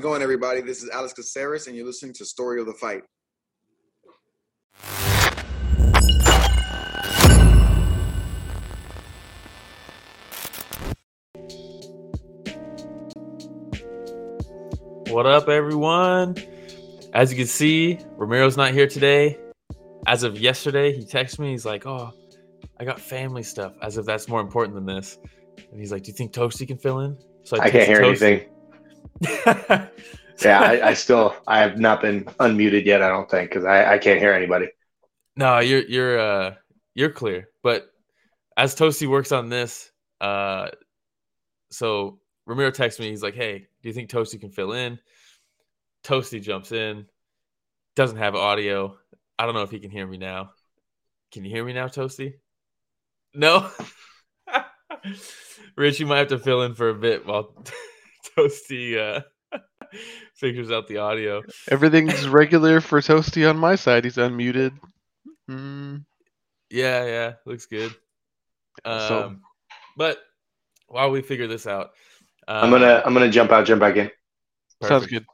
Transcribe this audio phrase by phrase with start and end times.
[0.00, 0.62] How's it going, everybody?
[0.62, 3.02] This is Alex Caceres, and you're listening to Story of the Fight.
[15.12, 16.36] What up, everyone?
[17.12, 19.36] As you can see, Ramiro's not here today.
[20.06, 21.50] As of yesterday, he texted me.
[21.50, 22.14] He's like, "Oh,
[22.78, 25.18] I got family stuff." As if that's more important than this.
[25.70, 28.00] And he's like, "Do you think Toasty can fill in?" So I, I can't hear
[28.00, 28.08] Toasty.
[28.08, 28.50] anything.
[29.46, 33.02] yeah, I, I, still I have not been unmuted yet.
[33.02, 34.68] I don't think because I, I can't hear anybody.
[35.36, 36.54] No, you're you're uh
[36.94, 37.48] you're clear.
[37.62, 37.90] But
[38.56, 40.68] as Toasty works on this, uh,
[41.70, 43.10] so Ramiro texts me.
[43.10, 44.98] He's like, "Hey, do you think Toasty can fill in?"
[46.02, 47.06] Toasty jumps in,
[47.94, 48.96] doesn't have audio.
[49.38, 50.50] I don't know if he can hear me now.
[51.32, 52.34] Can you hear me now, Toasty?
[53.34, 53.70] No.
[55.76, 57.54] Rich, you might have to fill in for a bit while
[58.36, 59.20] Toasty uh,
[60.34, 61.42] figures out the audio.
[61.70, 64.04] Everything's regular for Toasty on my side.
[64.04, 64.72] He's unmuted.
[65.48, 66.04] Mm.
[66.70, 67.94] Yeah, yeah, looks good.
[68.84, 69.36] Um, so,
[69.96, 70.18] but
[70.86, 71.90] while we figure this out,
[72.46, 74.10] um, I'm gonna I'm gonna jump out, jump back in.
[74.80, 74.88] Perfect.
[74.88, 75.26] Sounds good.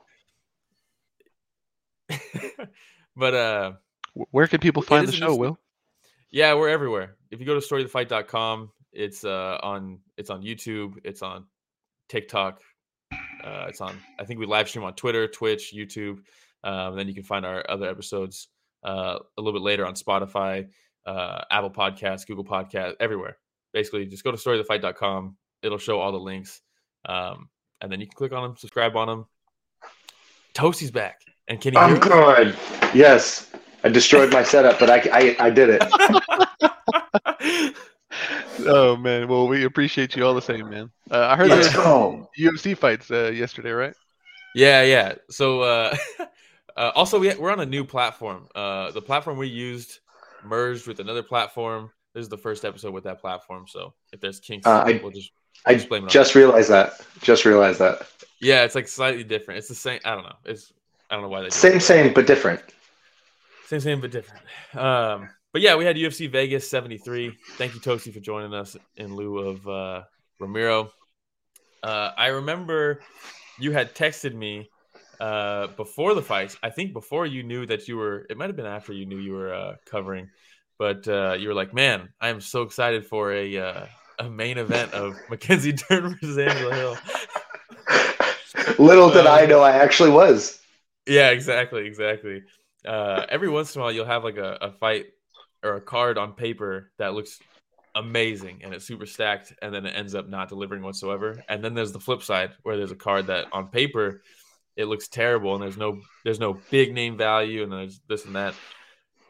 [3.17, 3.73] but uh,
[4.31, 5.35] where can people find the show?
[5.35, 5.59] Will?
[6.31, 7.17] Yeah, we're everywhere.
[7.31, 11.47] If you go to storyofthefight.com, it's uh on it's on YouTube, it's on
[12.09, 12.61] TikTok,
[13.13, 16.21] uh, it's on I think we live stream on Twitter, Twitch, YouTube.
[16.65, 18.49] Um, then you can find our other episodes
[18.85, 20.69] uh, a little bit later on Spotify,
[21.07, 23.37] uh, Apple Podcasts, Google Podcast, everywhere.
[23.73, 25.37] Basically, just go to storyofthefight.com.
[25.63, 26.61] It'll show all the links,
[27.05, 27.49] um,
[27.81, 29.27] and then you can click on them, subscribe on them.
[30.55, 31.21] Toasty's back.
[31.49, 31.79] And can you?
[31.79, 32.57] I'm good.
[32.95, 33.51] Yes,
[33.85, 35.83] I destroyed my setup, but I, I, I did it.
[38.67, 40.91] oh man, well we appreciate you all the same, man.
[41.11, 43.95] Uh, I heard Let's there were UFC fights uh, yesterday, right?
[44.55, 45.15] Yeah, yeah.
[45.31, 45.97] So uh,
[46.77, 48.49] uh, also we, we're on a new platform.
[48.55, 50.01] Uh, the platform we used
[50.45, 51.91] merged with another platform.
[52.15, 53.67] This is the first episode with that platform.
[53.69, 55.31] So if there's kinks, uh, I, we'll just
[55.67, 57.01] I just realized that.
[57.21, 58.07] Just realized that.
[58.41, 59.59] Yeah, it's like slightly different.
[59.59, 60.01] It's the same.
[60.05, 60.37] I don't know.
[60.45, 60.73] It's
[61.11, 62.61] I don't know why they same, same, but different.
[63.67, 64.43] Same, same, but different.
[64.75, 67.35] Um, but yeah, we had UFC Vegas 73.
[67.53, 70.03] Thank you, Toasty, for joining us in lieu of uh,
[70.39, 70.91] Ramiro.
[71.83, 73.01] Uh, I remember
[73.59, 74.69] you had texted me
[75.19, 76.59] uh, before the fights.
[76.63, 79.17] I think before you knew that you were, it might have been after you knew
[79.17, 80.29] you were uh, covering,
[80.79, 83.87] but uh, you were like, man, I am so excited for a, uh,
[84.19, 86.99] a main event of Mackenzie Dern versus Angela Hill.
[88.79, 90.61] Little did I um, know I actually was.
[91.07, 92.43] Yeah, exactly, exactly.
[92.85, 95.07] Uh, every once in a while, you'll have like a, a fight
[95.73, 97.39] or a card on paper that looks
[97.95, 101.43] amazing and it's super stacked, and then it ends up not delivering whatsoever.
[101.49, 104.23] And then there's the flip side where there's a card that on paper
[104.77, 108.37] it looks terrible and there's no there's no big name value and there's this and
[108.37, 108.55] that,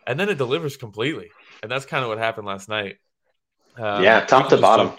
[0.07, 1.31] and then it delivers completely.
[1.63, 2.97] And that's kind of what happened last night.
[3.77, 4.93] Um, yeah, top to bottom.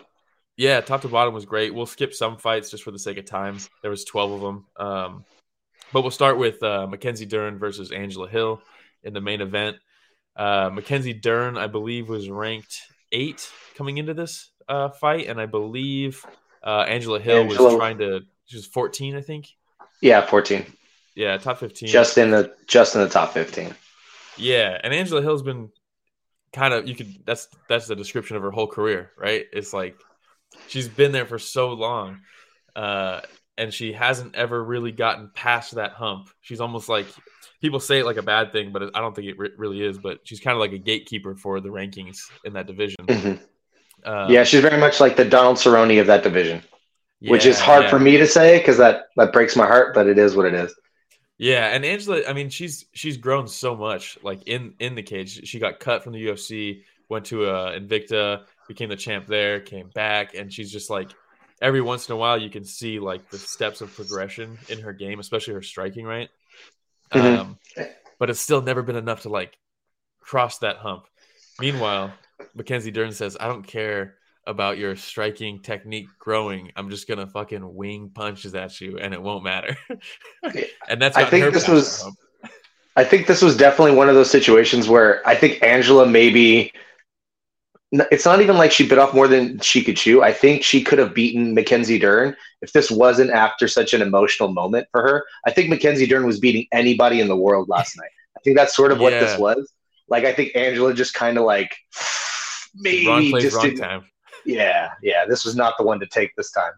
[0.55, 1.73] yeah, top to bottom was great.
[1.73, 3.57] We'll skip some fights just for the sake of time.
[3.81, 4.65] There was twelve of them.
[4.77, 5.25] Um,
[5.93, 8.61] but we'll start with uh, Mackenzie Dern versus Angela Hill
[9.03, 9.77] in the main event.
[10.37, 12.79] Uh, Mackenzie Dern, I believe, was ranked
[13.11, 16.23] eight coming into this uh, fight, and I believe
[16.63, 18.21] uh, Angela Hill Angela, was trying to.
[18.45, 19.47] She was fourteen, I think.
[20.01, 20.65] Yeah, fourteen.
[21.15, 21.89] Yeah, top fifteen.
[21.89, 23.73] Just in the just in the top fifteen.
[24.37, 25.69] Yeah, and Angela Hill's been
[26.53, 29.45] kind of you could that's that's the description of her whole career, right?
[29.51, 29.97] It's like
[30.67, 32.19] she's been there for so long.
[32.75, 33.21] Uh,
[33.57, 36.29] and she hasn't ever really gotten past that hump.
[36.41, 37.07] She's almost like
[37.61, 39.97] people say it like a bad thing, but I don't think it re- really is.
[39.97, 43.05] But she's kind of like a gatekeeper for the rankings in that division.
[43.05, 44.09] Mm-hmm.
[44.09, 46.61] Um, yeah, she's very much like the Donald Cerrone of that division,
[47.19, 47.89] yeah, which is hard yeah.
[47.89, 50.53] for me to say because that that breaks my heart, but it is what it
[50.53, 50.73] is.
[51.39, 54.17] Yeah, and Angela, I mean, she's she's grown so much.
[54.23, 58.43] Like in in the cage, she got cut from the UFC, went to uh, Invicta,
[58.67, 61.11] became the champ there, came back, and she's just like
[61.61, 64.93] every once in a while you can see like the steps of progression in her
[64.93, 66.29] game, especially her striking, right?
[67.11, 67.39] Mm-hmm.
[67.39, 67.57] Um,
[68.19, 69.57] but it's still never been enough to like
[70.19, 71.05] cross that hump.
[71.59, 72.13] Meanwhile,
[72.53, 74.15] Mackenzie Dern says, I don't care
[74.45, 76.71] about your striking technique growing.
[76.75, 79.77] I'm just gonna fucking wing punches at you and it won't matter.
[80.87, 82.09] and that's I think this was
[82.95, 86.71] I think this was definitely one of those situations where I think Angela maybe
[87.91, 90.21] it's not even like she bit off more than she could chew.
[90.21, 94.49] I think she could have beaten Mackenzie Dern if this wasn't after such an emotional
[94.49, 95.23] moment for her.
[95.45, 98.09] I think Mackenzie Dern was beating anybody in the world last night.
[98.35, 99.21] I think that's sort of what yeah.
[99.21, 99.71] this was.
[100.09, 101.75] Like I think Angela just kind of like
[102.75, 104.05] maybe wrong place, just wrong time.
[104.45, 105.25] Yeah, yeah.
[105.25, 106.71] This was not the one to take this time.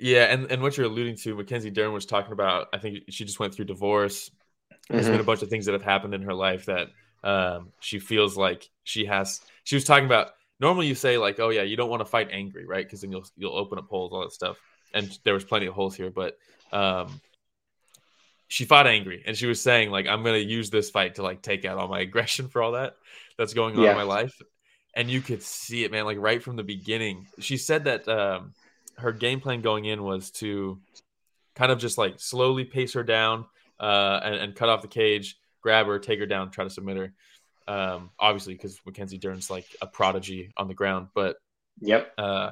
[0.00, 2.68] Yeah, and, and what you're alluding to, Mackenzie Dern was talking about.
[2.72, 4.30] I think she just went through divorce.
[4.88, 5.12] There's Mhm.
[5.12, 6.88] been a bunch of things that have happened in her life that
[7.24, 9.40] um, she feels like she has.
[9.64, 10.32] She was talking about.
[10.60, 12.84] Normally, you say like, "Oh yeah, you don't want to fight angry, right?
[12.84, 14.58] Because then you'll you'll open up holes, all that stuff."
[14.94, 16.36] And there was plenty of holes here, but
[16.72, 17.20] um,
[18.48, 21.42] she fought angry, and she was saying like, "I'm gonna use this fight to like
[21.42, 22.94] take out all my aggression for all that
[23.36, 23.90] that's going on Yeah.
[23.90, 24.34] in my life."
[24.94, 26.04] And you could see it, man.
[26.06, 28.52] Like right from the beginning, she said that um,
[28.96, 30.80] her game plan going in was to
[31.54, 33.44] kind of just like slowly pace her down
[33.78, 36.96] uh, and, and cut off the cage, grab her, take her down, try to submit
[36.96, 37.12] her.
[37.68, 41.08] Um, obviously, because Mackenzie Dern's like a prodigy on the ground.
[41.14, 41.36] But
[41.80, 42.18] Yep.
[42.18, 42.50] uh,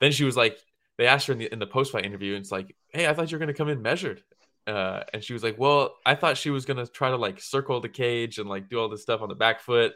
[0.00, 0.58] then she was like,
[0.98, 3.14] they asked her in the in the post fight interview, and it's like, hey, I
[3.14, 4.22] thought you were gonna come in measured.
[4.66, 7.80] Uh, and she was like, well, I thought she was gonna try to like circle
[7.80, 9.94] the cage and like do all this stuff on the back foot.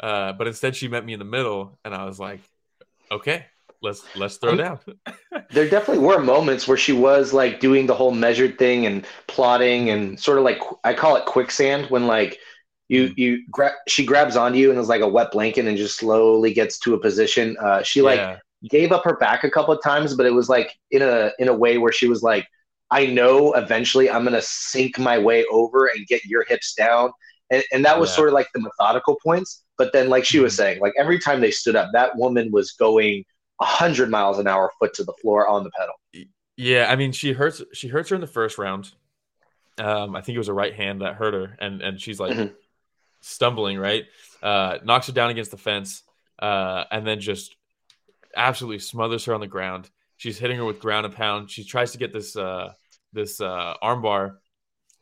[0.00, 2.40] Uh, but instead, she met me in the middle, and I was like,
[3.10, 3.46] okay,
[3.82, 4.80] let's let's throw down.
[5.52, 9.90] There definitely were moments where she was like doing the whole measured thing and plotting
[9.90, 12.38] and sort of like I call it quicksand when like
[12.90, 15.98] you you grab she grabs onto you and it's like a wet blanket and just
[15.98, 17.56] slowly gets to a position.
[17.58, 18.38] Uh, she like Yeah.
[18.70, 21.48] gave up her back a couple of times, but it was like in a in
[21.48, 22.46] a way where she was like,
[22.90, 27.12] I know eventually I'm gonna sink my way over and get your hips down.
[27.50, 28.14] And, and that was Yeah.
[28.14, 29.64] sort of like the methodical points.
[29.78, 30.56] But then, like she was Mhm.
[30.56, 33.24] saying, like every time they stood up, that woman was going
[33.62, 35.94] hundred miles an hour, foot to the floor on the pedal.
[36.56, 37.62] Yeah, I mean, she hurts.
[37.72, 38.92] She hurts her in the first round.
[39.78, 42.36] Um, I think it was a right hand that hurt her, and and she's like
[42.36, 42.59] Mhm.
[43.20, 44.04] Stumbling, right?
[44.42, 46.02] Uh, knocks her down against the fence,
[46.38, 47.56] uh, and then just
[48.36, 49.90] absolutely smothers her on the ground.
[50.16, 51.50] She's hitting her with ground and pound.
[51.50, 52.72] She tries to get this uh,
[53.12, 54.36] this uh, armbar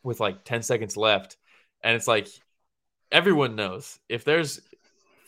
[0.02, 1.36] with like ten seconds left,
[1.82, 2.28] and it's like
[3.10, 4.60] everyone knows if there's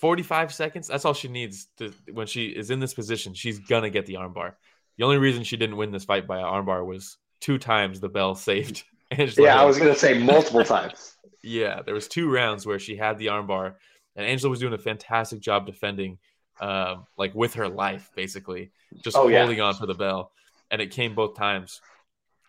[0.00, 3.34] 45 seconds, that's all she needs to when she is in this position.
[3.34, 4.54] She's gonna get the armbar.
[4.96, 8.08] The only reason she didn't win this fight by an armbar was two times the
[8.08, 8.84] bell saved.
[9.18, 11.16] Angela Yeah, I was gonna say multiple times.
[11.42, 13.76] Yeah, there was two rounds where she had the armbar,
[14.14, 16.18] and Angela was doing a fantastic job defending,
[16.60, 18.72] um, like with her life, basically,
[19.02, 19.38] just Oh, yeah.
[19.38, 20.32] holding on for the bell,
[20.70, 21.80] and it came both times.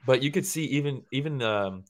[0.05, 1.85] But you could see even even um,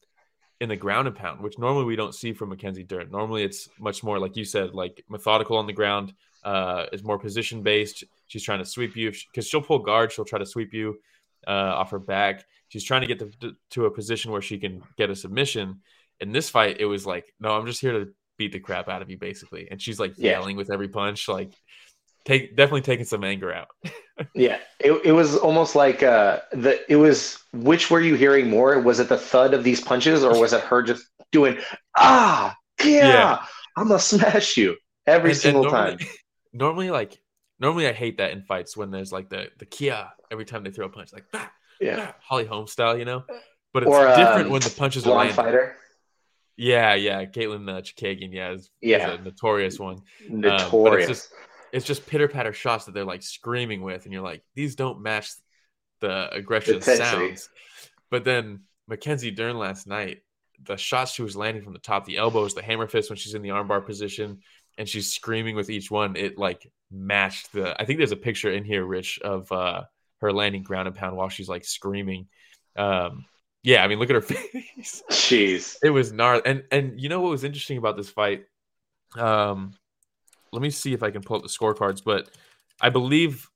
[0.59, 3.09] in the ground and pound, which normally we don't see from Mackenzie Dern.
[3.09, 6.13] Normally, it's much more like you said, like methodical on the ground.
[6.43, 8.03] Uh, is more position based.
[8.27, 10.11] She's trying to sweep you because she'll pull guard.
[10.11, 10.99] She'll try to sweep you
[11.47, 12.45] uh, off her back.
[12.71, 15.81] She's trying to get to, to a position where she can get a submission
[16.19, 19.01] in this fight, it was like, no, I'm just here to beat the crap out
[19.01, 19.67] of you, basically.
[19.69, 20.31] And she's like Yeah.
[20.31, 21.51] yelling with every punch, like
[22.25, 23.67] take definitely taking some anger out.
[24.35, 27.39] Yeah, it, it was almost like uh, the it was.
[27.53, 28.79] Which were you hearing more?
[28.79, 31.57] Was it the thud of these punches, or was it her just doing
[31.97, 33.45] ah yeah, Yeah.
[33.75, 34.77] I'm gonna smash you
[35.07, 36.07] every And- and single normally, time?
[36.53, 37.19] Normally, like
[37.59, 40.69] normally, I hate that in fights when there's like the the Kia every time they
[40.71, 41.47] throw a punch, like bah,
[41.81, 43.23] Yeah, Holly Holm style, you know.
[43.73, 45.35] But it's Or, different um, when the punches are landing.
[45.35, 45.75] fighter.
[46.57, 49.11] Yeah, yeah, Caitlin uh, Chikagian, yeah, is, is Yeah.
[49.13, 50.01] a notorious one.
[50.29, 51.07] Notorious.
[51.07, 51.33] just-
[51.71, 55.01] It's just pitter patter shots that they're like screaming with, and you're like, these don't
[55.01, 55.31] match
[56.01, 57.47] the aggression sounds.
[58.09, 60.19] But then Mackenzie Dern last night,
[60.63, 63.35] the shots she was landing from the top, the elbows, the hammer fist when she's
[63.35, 64.41] in the armbar position,
[64.77, 67.81] and she's screaming with each one, it like matched the.
[67.81, 69.83] I think there's a picture in here, Rich, of uh,
[70.21, 72.27] her landing ground and pound while she's like screaming.
[72.75, 73.25] Um,
[73.63, 75.03] yeah, I mean, look at her face.
[75.09, 75.77] Jeez.
[75.83, 76.41] It was gnarly.
[76.45, 78.45] And and you know what was interesting about this fight?
[79.17, 79.73] Um,
[80.51, 82.29] let me see if I can pull up the scorecards, but
[82.79, 83.49] I believe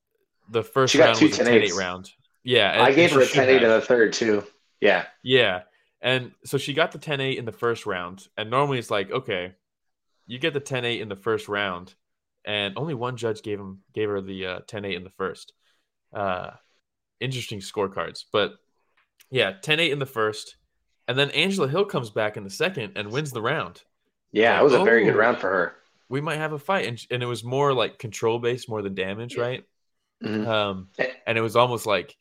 [0.50, 1.72] the first She round was a 10-8s.
[1.72, 2.12] 10-8 round.
[2.44, 4.44] Yeah, I gave her a she 10 8 in the third, too.
[4.80, 5.06] Yeah.
[5.24, 5.62] Yeah.
[6.02, 8.28] And so she got the 10-8 in the first round.
[8.38, 9.54] And normally it's like, okay,
[10.28, 11.96] you get the 10-8 in the first round,
[12.46, 15.54] and only one judge gave him gave her the uh, 10-8 in the first.
[16.16, 16.52] Uh
[17.20, 18.26] interesting scorecards.
[18.32, 18.54] But
[19.32, 20.58] yeah, 10-8 in the first.
[21.08, 23.82] And then Angela Hill comes back in the second and wins the round.
[24.32, 25.20] Yeah, Like, it was a very good oh.
[25.20, 25.76] round for her.
[26.10, 26.88] We might have a fight.
[26.88, 29.64] And, and it was more like control based more than damage, right?
[30.24, 30.48] Mhm.
[30.48, 31.12] Um, Eh.
[31.26, 32.16] and it was almost like,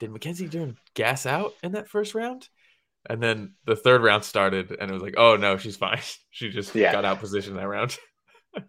[0.00, 2.48] did Mackenzie Dern gas out in that first round?
[3.08, 6.00] And then the third round started, and it was like, oh no, she's fine.
[6.30, 6.92] She just Yeah.
[6.92, 7.96] got out position that round.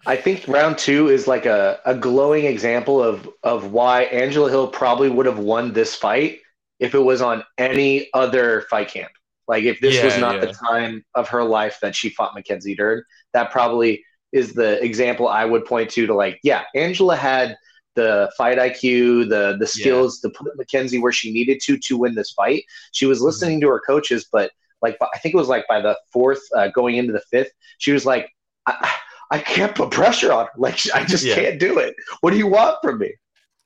[0.05, 4.67] I think round two is like a, a glowing example of, of why Angela Hill
[4.67, 6.39] probably would have won this fight
[6.79, 9.12] if it was on any other fight camp.
[9.48, 10.46] Like if this was not yeah.
[10.46, 13.03] the time of her life that she fought Mackenzie Dern,
[13.34, 17.58] that probably is the example I would point to to like, yeah, Angela had
[17.96, 22.15] the fight IQ, the the skills to put Mackenzie where she needed to to win
[22.15, 22.63] this fight.
[22.91, 23.10] She Mm-hmm.
[23.10, 26.41] was listening to her coaches, but like I think it was like by the fourth,
[26.55, 28.29] uh, going into the fifth, she was like,
[28.67, 28.93] I,
[29.32, 30.52] I can't put pressure on her.
[30.58, 31.36] Like I just Yeah.
[31.36, 31.96] can't do it.
[32.22, 33.14] What do you want from me?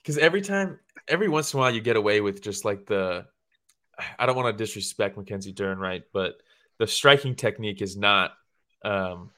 [0.01, 3.25] Because every time, every once in a while you get away with just like the
[4.17, 6.03] I don't want to disrespect Mackenzie Dern, right?
[6.11, 6.35] But
[6.79, 8.33] the striking technique is not
[8.83, 9.31] um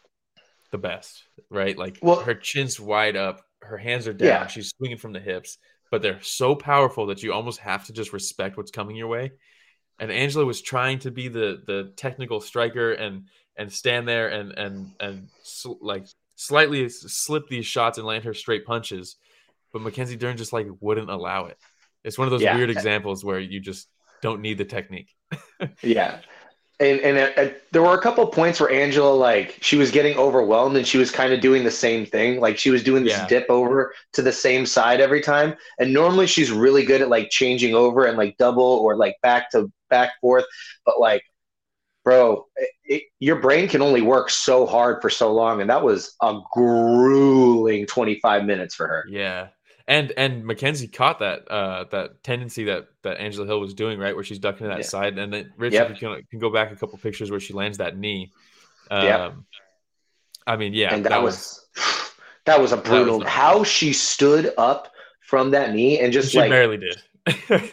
[0.71, 1.77] the best, right?
[1.77, 4.47] Like Well- her chin's wide up, her hands are down, Yeah.
[4.47, 5.57] she's swinging from the hips,
[5.91, 9.31] but they're so powerful that you almost have to just respect what's coming your way.
[9.99, 14.51] And Angela was trying to be the the technical striker and and stand there and
[14.53, 19.15] and and sl- like slightly slip these shots and land her straight punches,
[19.71, 21.57] but Mackenzie Dern just like wouldn't allow it.
[22.03, 22.55] It's one of those Yeah.
[22.55, 23.87] weird examples where you just
[24.21, 25.09] don't need the technique.
[25.81, 26.19] Yeah.
[26.77, 30.17] And, and uh, uh, there were a couple points where Angela, like, she was getting
[30.17, 32.41] overwhelmed and she was kind of doing the same thing.
[32.41, 33.27] Like, she was doing this Yeah.
[33.27, 35.55] dip over to the same side every time.
[35.79, 39.51] And normally she's really good at, like, changing over and, like, double or, like, back
[39.51, 40.43] to back forth.
[40.85, 41.23] But, like,
[42.05, 45.59] bro, it, it, your brain can only work so hard for so long.
[45.59, 49.03] And that was a grueling 25 minutes for her.
[49.09, 49.47] Yeah.
[49.87, 54.15] And and Mackenzie caught that uh that tendency that that Angela Hill was doing right
[54.15, 54.85] where she's ducking to that Yeah.
[54.85, 55.97] side and then Rich Yep.
[55.99, 58.31] can, can go back a couple pictures where she lands that knee.
[58.89, 59.33] Um Yep.
[60.47, 61.67] I mean yeah and that, was,
[62.45, 63.19] that was a brutal.
[63.19, 63.29] nice.
[63.29, 66.97] how she stood up from that knee and just she like barely did.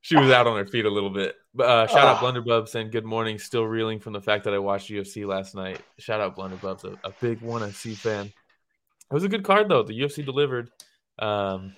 [0.00, 1.34] she was out on her feet a little bit.
[1.58, 2.20] Uh, shout out Ah.
[2.20, 3.38] Blunderbub saying good morning.
[3.38, 5.80] Still reeling from the fact that I watched UFC last night.
[5.98, 8.26] Shout out Blunderbub's a, a big one I fan.
[8.26, 9.82] It was a good card though.
[9.82, 10.70] The UFC delivered.
[11.18, 11.76] Um,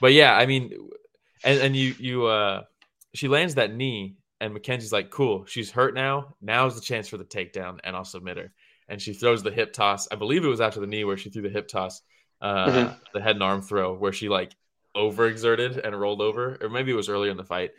[0.00, 0.72] but yeah, I mean,
[1.44, 2.62] and and you you uh,
[3.14, 6.34] she lands that knee, and Mackenzie's like, cool, she's hurt now.
[6.40, 8.52] Now's the chance for the takedown, and I'll submit her.
[8.88, 10.08] And she throws the hip toss.
[10.10, 12.02] I believe it was after the knee where she threw the hip toss,
[12.40, 12.98] uh, Mhm.
[13.12, 14.50] the head and arm throw, where she like
[14.96, 17.70] overexerted and rolled over, or maybe it was earlier in the fight.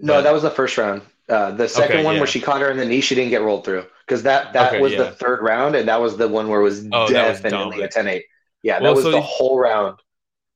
[0.00, 1.02] No, But- that was the first round.
[1.28, 2.20] Uh, the second Okay, one yeah.
[2.20, 4.68] where she caught her in the knee, she didn't get rolled through because that that
[4.72, 5.04] Okay, was yeah.
[5.04, 7.82] the third round, and that was the one where it was Oh, that was definitely
[7.82, 7.92] a dominant.
[7.92, 8.22] 10-8.
[8.62, 10.00] Yeah, that Well, was so the you- whole round.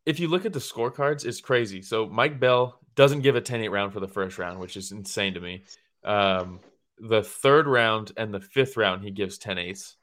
[0.04, 1.80] if you look at the scorecards, it's crazy.
[1.80, 5.34] So Mike Bell doesn't give a 10-8 round for the first round, which is insane
[5.34, 5.64] to me.
[6.04, 6.58] Um,
[6.98, 9.94] the third round and the fifth round, he gives 10 8s.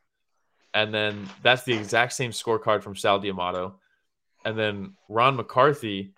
[0.73, 3.75] And then that's the exact same scorecard from Sal D'Amato.
[4.45, 6.13] And then Ron McCarthy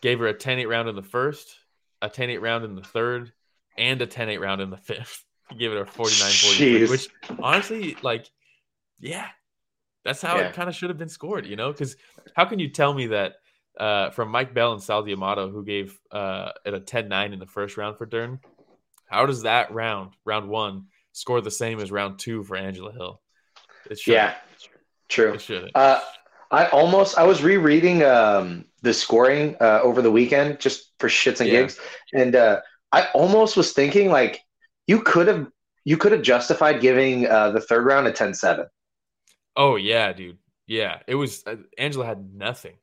[0.00, 1.56] gave her a 10 8 round in the first,
[2.02, 3.32] a 10 8 round in the third,
[3.78, 5.24] and a 10 8 round in the fifth.
[5.50, 7.08] He gave it a 49 43, which
[7.38, 8.26] honestly, like,
[8.98, 9.26] yeah,
[10.02, 10.48] that's how Yeah.
[10.48, 11.70] it kind of should have been scored, you know?
[11.70, 11.96] Because
[12.34, 13.34] how can you tell me that
[13.78, 17.38] uh, from Mike Bell and Sal D'Amato, who gave uh, it a 10 9 in
[17.38, 18.40] the first round for Dern,
[19.06, 23.20] how does that round, round one, score the same as round two for Angela Hill?
[23.90, 24.14] It should.
[24.14, 24.34] Yeah,
[25.08, 25.34] true.
[25.34, 25.70] It should.
[25.74, 26.00] Uh,
[26.54, 31.40] I almost I was rereading um, the scoring uh, over the weekend just for shits
[31.40, 31.50] and Yeah.
[31.50, 31.78] gigs,
[32.14, 32.60] and uh,
[32.92, 34.40] I almost was thinking like
[34.86, 35.48] you could have
[35.84, 38.66] you could have justified giving uh, the third round a 10-7
[39.56, 40.38] Oh, yeah, dude.
[40.66, 41.00] Yeah.
[41.06, 42.76] It was, uh, Angela had nothing.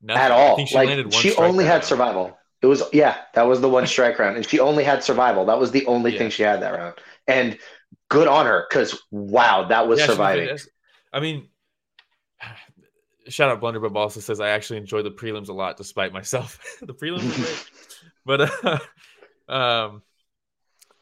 [0.00, 0.24] Nothing.
[0.24, 0.56] at I all.
[0.56, 1.84] think she like landed one she only had round.
[1.84, 2.38] survival.
[2.62, 5.46] It was yeah, that was the one strike round, and she only had survival.
[5.46, 6.18] That was the only Yeah.
[6.18, 6.94] thing she had that round,
[7.26, 7.58] and
[8.08, 10.50] good on her because wow, that was Yeah, surviving.
[11.12, 11.48] I mean,
[13.28, 16.58] shout out Blunderbub also says I actually enjoy the prelims a lot despite myself.
[16.80, 17.70] the prelims are great.
[18.24, 18.88] But
[19.48, 20.02] uh, um,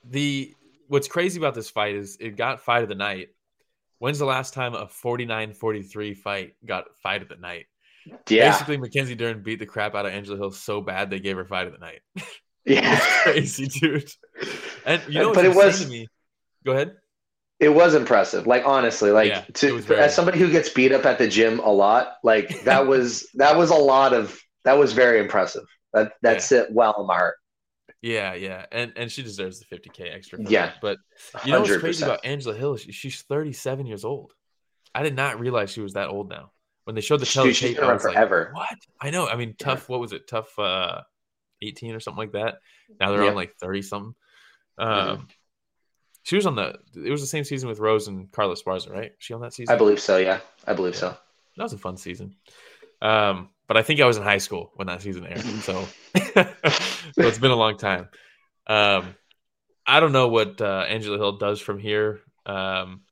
[0.05, 0.55] the
[0.89, 3.29] what's crazy about this fight is it got fight of the night.
[3.99, 7.67] When's the last time a 49-43 fight got fight of the night?
[8.29, 11.37] yeah, Basically, Mackenzie Dern beat the crap out of Angela Hill so bad they gave
[11.37, 12.01] her fight of the night.
[12.65, 12.99] yeah.
[12.99, 14.11] It's crazy, dude.
[14.85, 16.09] And you know, But it was- to me.
[16.65, 16.97] Go ahead.
[17.63, 18.47] It was impressive.
[18.47, 21.61] Like honestly, like Yeah, to very- as somebody who gets beat up at the gym
[21.61, 25.65] a lot, like that was that was a lot of that was very impressive.
[25.95, 27.37] That that sit well in my heart.
[28.03, 30.41] Yeah, yeah, and and she deserves the 50k extra.
[30.43, 30.67] Yeah.
[30.67, 30.75] that.
[30.83, 30.99] but
[31.45, 31.81] you know what's 100%.
[31.81, 32.77] crazy about Angela Hill?
[32.77, 34.33] She, she's 37 years old.
[34.95, 36.51] I did not realize she was that old now.
[36.85, 38.51] When they showed the she's tape, I was like, forever.
[38.55, 39.29] "What?" I know.
[39.29, 39.89] I mean, tough.
[39.89, 40.27] What was it?
[40.27, 40.59] Tough.
[40.59, 41.03] Uh,
[41.63, 42.57] 18 or something like that.
[42.99, 43.31] Now they're Yeah.
[43.31, 44.15] on like 30 something.
[44.79, 45.29] Um, Mhm.
[46.23, 46.79] She was on the.
[46.95, 49.11] It was the same season with Rose and Carla Esparza, right?
[49.11, 49.75] Was she on that season?
[49.75, 50.19] I believe so.
[50.19, 51.17] Yeah, I believe so.
[51.57, 52.37] that was a fun season.
[53.01, 56.47] Um, but I think I was in high school when that season aired, so so
[57.17, 58.09] it's been a long time.
[58.67, 59.15] Um,
[59.87, 62.21] I don't know what uh, Angela Hill does from here.
[62.47, 63.03] Um,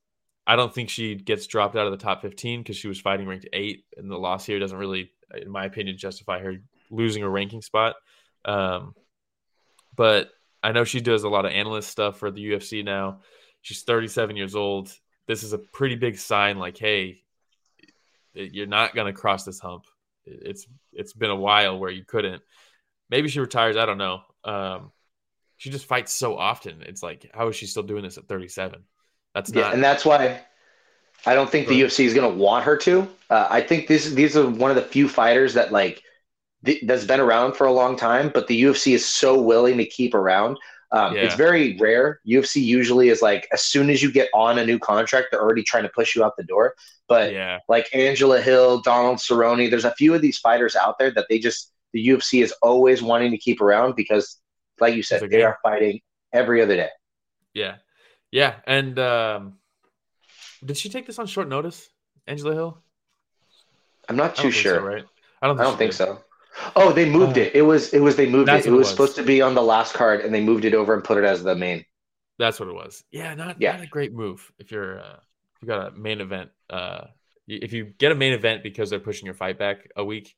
[0.46, 3.26] I don't think she gets dropped out of the top 15 because she was fighting
[3.26, 6.56] ranked eight, and the loss here doesn't really, in my opinion, justify her
[6.90, 7.96] losing a ranking spot.
[8.44, 8.94] Um,
[9.96, 10.30] but
[10.62, 13.20] I know she does a lot of analyst stuff for the UFC now.
[13.62, 14.92] She's 37 years old.
[15.26, 17.22] This is a pretty big sign, like, hey,
[18.34, 19.84] you're not going to cross this hump.
[20.24, 22.42] It's it's been a while where you couldn't.
[23.08, 23.76] Maybe she retires.
[23.76, 24.20] I don't know.
[24.44, 24.92] Um,
[25.56, 26.82] she just fights so often.
[26.82, 28.82] It's like, how is she still doing this at 37?
[29.34, 29.74] That's Yeah, not.
[29.74, 30.40] and that's why
[31.26, 33.08] I don't think the UFC is going to want her to.
[33.28, 36.02] Uh, I think this these are one of the few fighters that like
[36.64, 39.86] th- that's been around for a long time, but the UFC is so willing to
[39.86, 40.58] keep around.
[40.92, 41.22] Um, Yeah.
[41.22, 42.20] It's very rare.
[42.26, 45.62] UFC usually is like as soon as you get on a new contract, they're already
[45.62, 46.74] trying to push you out the door.
[47.08, 51.10] But yeah, like Angela Hill, Donald Cerrone, there's a few of these fighters out there
[51.12, 54.38] that they just the UFC is always wanting to keep around because,
[54.80, 55.46] like you said, they game.
[55.46, 56.00] are fighting
[56.32, 56.88] every other day.
[57.54, 57.76] yeah,
[58.30, 58.56] yeah.
[58.66, 59.58] And um,
[60.64, 61.88] did she take this on short notice,
[62.26, 62.82] Angela Hill?
[64.08, 64.76] I'm not too sure.
[64.76, 65.04] so, right?
[65.42, 65.96] I don't I think, don't think did.
[65.96, 66.22] so.
[66.76, 67.54] Oh, they moved Uh, it.
[67.56, 68.66] It was it was they moved it.
[68.66, 68.90] It was, was.
[68.90, 71.24] supposed to be on the last card, and they moved it over and put it
[71.24, 71.84] as the main.
[72.38, 73.02] That's what it was.
[73.10, 73.72] Yeah, not Yeah.
[73.72, 75.16] not a great move if you're uh,
[75.56, 76.50] if you got a main event.
[76.68, 77.06] Uh,
[77.46, 80.34] if you get a main event because they're pushing your fight back a week,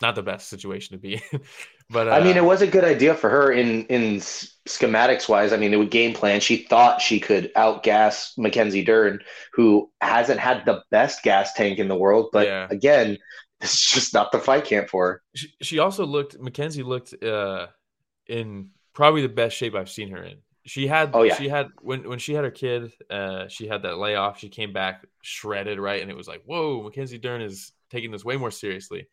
[0.00, 1.14] not the best situation to be.
[1.32, 1.40] in.
[1.90, 4.16] but uh, I mean, it was a good idea for her in in
[4.68, 5.52] schematics wise.
[5.52, 6.40] I mean, it would game plan.
[6.40, 9.20] She thought she could outgas Mackenzie Dern,
[9.52, 12.30] who hasn't had the best gas tank in the world.
[12.32, 12.66] But Yeah.
[12.70, 13.18] again,
[13.62, 15.22] it's just not the fight camp for her.
[15.34, 16.38] she, she also looked.
[16.38, 17.66] Mackenzie looked uh,
[18.26, 20.38] in probably the best shape I've seen her in.
[20.66, 21.10] She had.
[21.14, 21.34] Oh, yeah.
[21.36, 22.92] She had when when she had her kid.
[23.08, 24.38] Uh, she had that layoff.
[24.38, 26.02] She came back shredded, right?
[26.02, 29.08] And it was like, whoa, Mackenzie Dern is taking this way more seriously.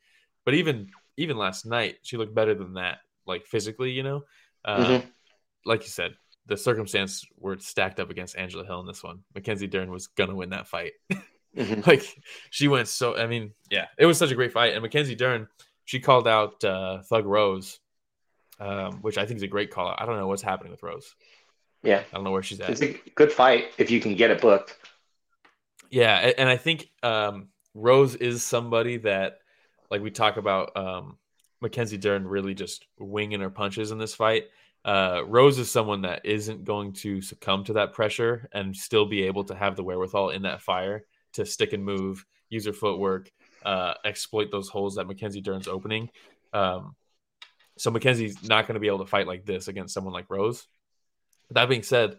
[0.45, 4.23] But even even last night, she looked better than that, like physically, you know.
[4.63, 5.05] Uh, Mhm.
[5.65, 6.13] Like you said,
[6.45, 9.23] the circumstance were stacked up against Angela Hill in this one.
[9.35, 10.93] Mackenzie Dern was gonna win that fight.
[11.57, 11.85] Mhm.
[11.87, 12.03] like
[12.49, 13.17] she went so.
[13.17, 14.73] I mean, yeah, it was such a great fight.
[14.73, 15.47] And Mackenzie Dern,
[15.85, 17.79] she called out uh, Thug Rose,
[18.59, 20.01] um, which I think is a great call out.
[20.01, 21.15] I don't know what's happening with Rose.
[21.83, 22.69] Yeah, I don't know where she's at.
[22.69, 24.77] it's a good fight if you can get it booked.
[25.89, 29.39] Yeah, and I think um, Rose is somebody that,
[29.89, 31.17] like we talk about, um,
[31.61, 34.45] Mackenzie Dern really just winging her punches in this fight.
[34.85, 39.23] Uh, Rose is someone that isn't going to succumb to that pressure and still be
[39.23, 41.05] able to have the wherewithal in that fire
[41.37, 43.31] to stick and move, use her footwork,
[43.65, 46.09] uh, exploit those holes that Mackenzie Dern's opening.
[46.53, 46.95] Um,
[47.77, 50.67] so Mackenzie's not going to be able to fight like this against someone like Rose.
[51.51, 52.17] That being said,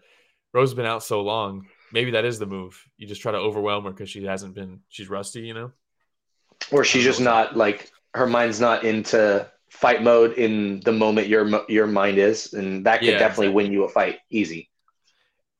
[0.55, 1.67] Rose has been out so long.
[1.93, 2.83] Maybe that is the move.
[2.97, 4.81] You just try to overwhelm her because she hasn't been.
[4.89, 5.73] She's rusty, you know.
[6.71, 11.65] Or she's just not like her mind's not into fight mode in the moment your
[11.69, 13.65] your mind is, and that could Yeah, definitely exactly.
[13.65, 14.71] win you a fight easy.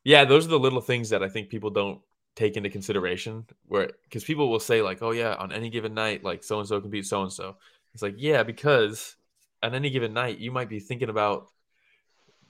[0.05, 2.01] Yeah, those are the little things that I think people don't
[2.39, 3.45] take into consideration.
[3.67, 6.69] Where because people will say like, "Oh yeah, on any given night, like so and
[6.69, 7.57] so can beat so and so."
[7.95, 9.17] It's like, yeah, because
[9.63, 11.49] on any given night, you might be thinking about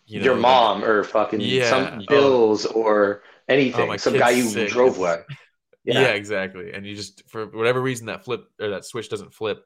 [0.06, 1.70] you know, your like- mom or fucking Yeah.
[1.70, 2.04] some Oh.
[2.08, 3.90] bills or anything.
[3.90, 4.68] Oh, some guy you sick.
[4.70, 5.24] drove with.
[5.84, 6.00] Yeah.
[6.02, 6.08] Yeah.
[6.08, 6.72] exactly.
[6.74, 9.64] And you just for whatever reason that flip or that switch doesn't flip.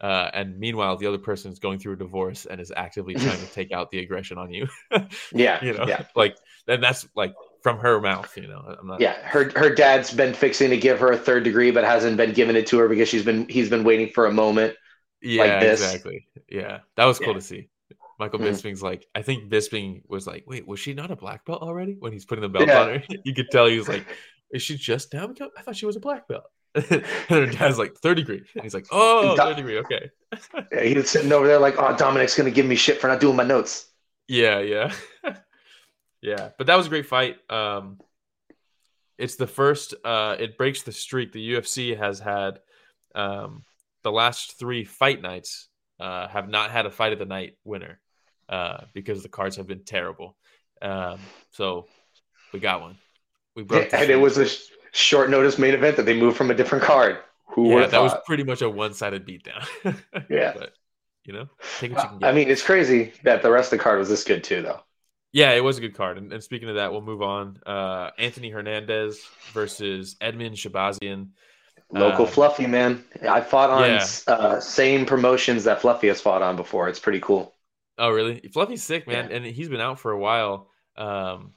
[0.00, 3.38] Uh, and meanwhile, the other person is going through a divorce and is actively trying
[3.38, 4.68] to take out the aggression on you.
[5.32, 5.64] Yeah.
[5.64, 6.04] you know, Yeah.
[6.14, 6.36] like
[6.68, 7.34] and that's like
[7.64, 8.36] from her mouth.
[8.36, 9.00] You know, I'm not.
[9.00, 9.14] Yeah.
[9.22, 12.54] Her her dad's been fixing to give her a third degree, but hasn't been giving
[12.54, 14.76] it to her because she's been he's been waiting for a moment.
[15.20, 15.82] yeah, this.
[15.82, 16.28] exactly.
[16.48, 17.34] Yeah, that was cool Yeah.
[17.34, 17.68] to see.
[18.20, 18.50] Michael Mhm.
[18.50, 21.96] Bisping's like, I think Bisping was like, wait, was she not a black belt already?
[21.98, 22.80] When he's putting the belt Yeah.
[22.82, 24.04] on her, you could tell he was like,
[24.52, 25.26] is she just now?
[25.26, 26.44] become- I thought she was a black belt.
[26.74, 28.42] and her dad's like, third degree.
[28.54, 29.78] And he's like, oh, Do- third degree.
[29.78, 30.10] Okay.
[30.72, 33.18] Yeah, he was sitting over there like, oh, Dominic's gonna give me shit for not
[33.20, 33.86] doing my notes.
[34.28, 34.92] Yeah, yeah.
[36.24, 36.48] yeah.
[36.56, 37.36] But that was a great fight.
[37.50, 37.98] Um
[39.18, 42.60] it's the first uh it breaks the streak the UFC has had
[43.14, 43.62] um
[44.02, 45.68] the last 3 fight nights
[46.00, 48.00] uh have not had a fight of the night winner
[48.48, 50.36] uh because the cards have been terrible.
[50.82, 51.20] Um
[51.52, 51.86] so
[52.52, 52.96] we got one.
[53.54, 56.50] We broke and it was a sh- short notice main event that they moved from
[56.50, 57.18] a different card.
[57.48, 59.64] Who yeah, that was pretty much a one-sided beatdown.
[60.30, 60.54] Yeah.
[60.56, 60.72] But
[61.24, 62.28] you know, take what you can get.
[62.28, 64.80] I mean, it's crazy that the rest of the card was this good too, though.
[65.34, 66.16] Yeah, it was a good card.
[66.16, 67.58] And, and speaking of that, we'll move on.
[67.66, 69.20] Uh, Anthony Hernandez
[69.52, 71.30] versus Edmen Shahbazyan.
[71.90, 73.04] Local Um, Fluffy, man.
[73.28, 74.06] I fought on yeah.
[74.28, 76.88] uh, same promotions that Fluffy has fought on before.
[76.88, 77.52] It's pretty cool.
[77.98, 78.48] Oh, really?
[78.52, 79.36] Fluffy's sick, man, Yeah.
[79.36, 80.70] and he's been out for a while.
[80.96, 81.54] Um,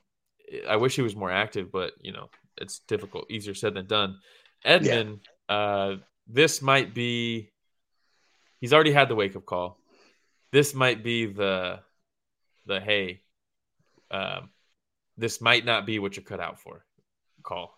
[0.67, 3.29] I wish he was more active, but you know, it's difficult.
[3.29, 4.17] Easier said than done.
[4.65, 7.51] Edmen, uh, this might be.
[8.59, 9.79] He's already had the wake up call.
[10.51, 11.79] This might be the,
[12.65, 13.21] the hey,
[14.11, 14.49] um,
[15.17, 16.85] this might not be what you're cut out for,
[17.43, 17.75] call,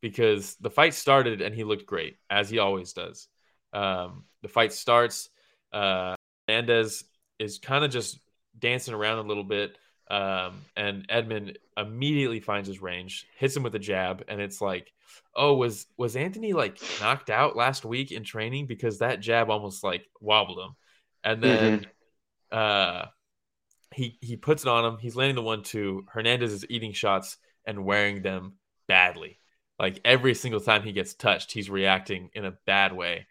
[0.00, 3.28] because the fight started and he looked great as he always does.
[3.72, 5.28] Um, the fight starts.
[5.72, 6.14] Uh,
[6.48, 7.04] Hernandez
[7.38, 8.18] is kind of just
[8.58, 9.76] dancing around a little bit.
[10.10, 14.92] Um, and Edmen immediately finds his range, hits him with a jab, and it's like,
[15.36, 19.84] oh, was was Anthony like knocked out last week in training because that jab almost
[19.84, 20.74] like wobbled him,
[21.22, 21.86] and then
[22.50, 23.06] uh,
[23.94, 24.98] he he puts it on him.
[24.98, 26.06] He's landing the one two.
[26.08, 28.54] Hernandez is eating shots and wearing them
[28.86, 29.38] badly.
[29.78, 33.26] Like every single time he gets touched, he's reacting in a bad way,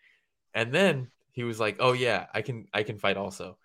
[0.53, 3.57] and then he was like, "Oh yeah, I can I can fight also,"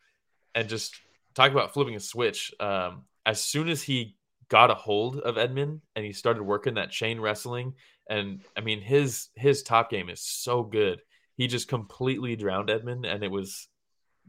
[0.55, 0.95] and just
[1.35, 2.53] talk about flipping a switch.
[2.61, 4.17] Um, as soon as he
[4.49, 7.75] got a hold of Edmen and he started working that chain wrestling,
[8.09, 11.01] and I mean his his top game is so good.
[11.37, 13.67] He just completely drowned Edmen, and it was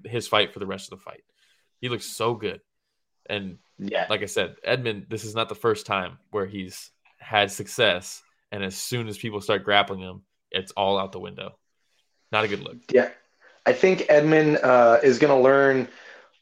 [0.06, 1.24] his fight for the rest of the fight.
[1.86, 2.62] He looks so good,
[3.28, 4.08] and Yeah.
[4.10, 8.64] like I said, Edmen, this is not the first time where he's had success, and
[8.64, 11.60] as soon as people start grappling him, it's all out the window.
[12.32, 12.78] Not a good look.
[12.90, 13.10] Yeah,
[13.68, 15.88] I think Edmen uh, is going to learn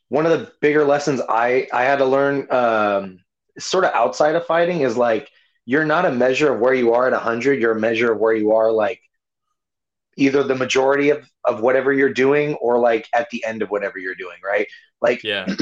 [0.08, 3.19] one of the bigger lessons I I had to learn, um,
[3.60, 5.29] sort of outside of fighting, is like
[5.65, 7.60] you're not a measure of where you are at hundred.
[7.60, 9.01] You're a measure of where you are like
[10.17, 13.97] either the majority of of whatever you're doing or like at the end of whatever
[13.99, 14.38] you're doing.
[14.43, 14.67] Right?
[15.02, 15.47] Like Yeah,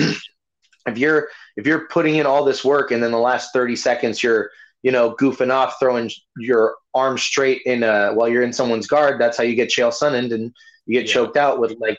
[0.88, 4.24] if you're if you're putting in all this work and then the last 30 seconds
[4.24, 4.50] you're
[4.84, 9.20] you know goofing off throwing your arm straight in uh while you're in someone's guard
[9.22, 10.54] that's how you get chael sunned and
[10.86, 11.14] you get Yeah.
[11.14, 11.98] choked out with like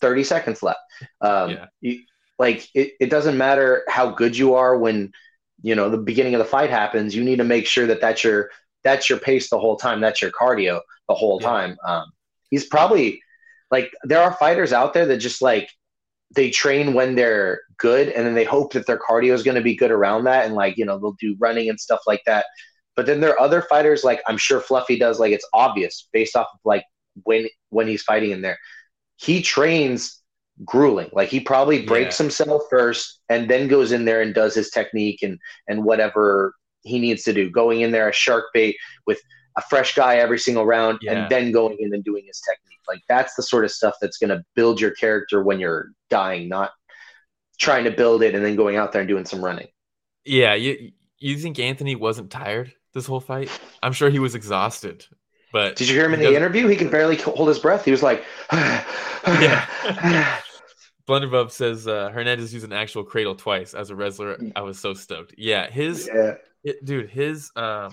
[0.00, 0.80] 30 seconds left
[1.20, 1.66] um Yeah.
[1.80, 2.00] you,
[2.38, 5.12] like it, it doesn't matter how good you are when
[5.62, 8.24] you know the beginning of the fight happens you need to make sure that that's
[8.24, 8.50] your
[8.86, 10.00] that's your pace the whole time.
[10.00, 11.48] That's your cardio the whole Yeah.
[11.48, 11.76] time.
[11.86, 12.04] Um
[12.50, 13.20] he's probably
[13.70, 15.68] like there are fighters out there that just like
[16.34, 19.68] they train when they're good and then they hope that their cardio is going to
[19.70, 22.46] be good around that and like you know they'll do running and stuff like that.
[22.96, 26.34] But then there are other fighters like i'm sure fluffy does like it's obvious based
[26.36, 26.84] off of like
[27.24, 28.58] when when he's fighting in there.
[29.16, 30.22] He trains
[30.64, 31.10] grueling.
[31.12, 35.22] Like he probably breaks himself first and then goes in there and does his technique
[35.22, 36.54] and and whatever
[36.86, 39.20] he needs to do going in there a shark bait with
[39.56, 41.12] a fresh guy every single round Yeah.
[41.12, 44.18] and then going in and doing his technique like that's the sort of stuff that's
[44.18, 46.70] going to build your character when you're dying not
[47.58, 49.68] trying to build it and then going out there and doing some running
[50.28, 50.54] yeah.
[50.54, 53.48] You you think Anthony wasn't tired this whole fight?
[53.82, 55.06] I'm sure he was exhausted.
[55.52, 57.90] But did you hear him in the interview he could barely hold his breath he
[57.92, 60.36] was like Yeah.
[61.06, 64.38] Blunderbub says uh, Hernandez used an actual cradle twice as a wrestler.
[64.56, 65.34] I was so stoked.
[65.38, 66.34] Yeah, his yeah
[66.66, 67.92] it, dude, his um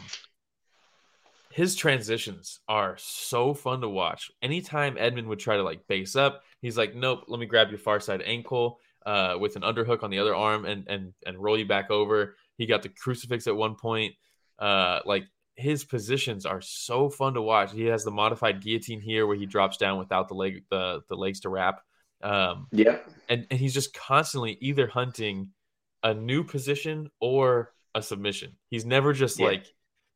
[1.52, 4.32] his transitions are so fun to watch.
[4.42, 7.78] Anytime Edmen would try to like base up, he's like, "Nope, let me grab your
[7.78, 11.58] far side ankle uh, with an underhook on the other arm and and and roll
[11.58, 14.16] you back over." He got the crucifix at one point.
[14.58, 17.72] Uh, like his positions are so fun to watch.
[17.72, 21.16] He has the modified guillotine here where he drops down without the leg the the
[21.16, 21.82] legs to wrap.
[22.24, 25.50] Um, yeah and, and he's just constantly either hunting
[26.04, 28.58] a new position or a submission.
[28.70, 29.48] He's never just Yeah.
[29.48, 29.66] like,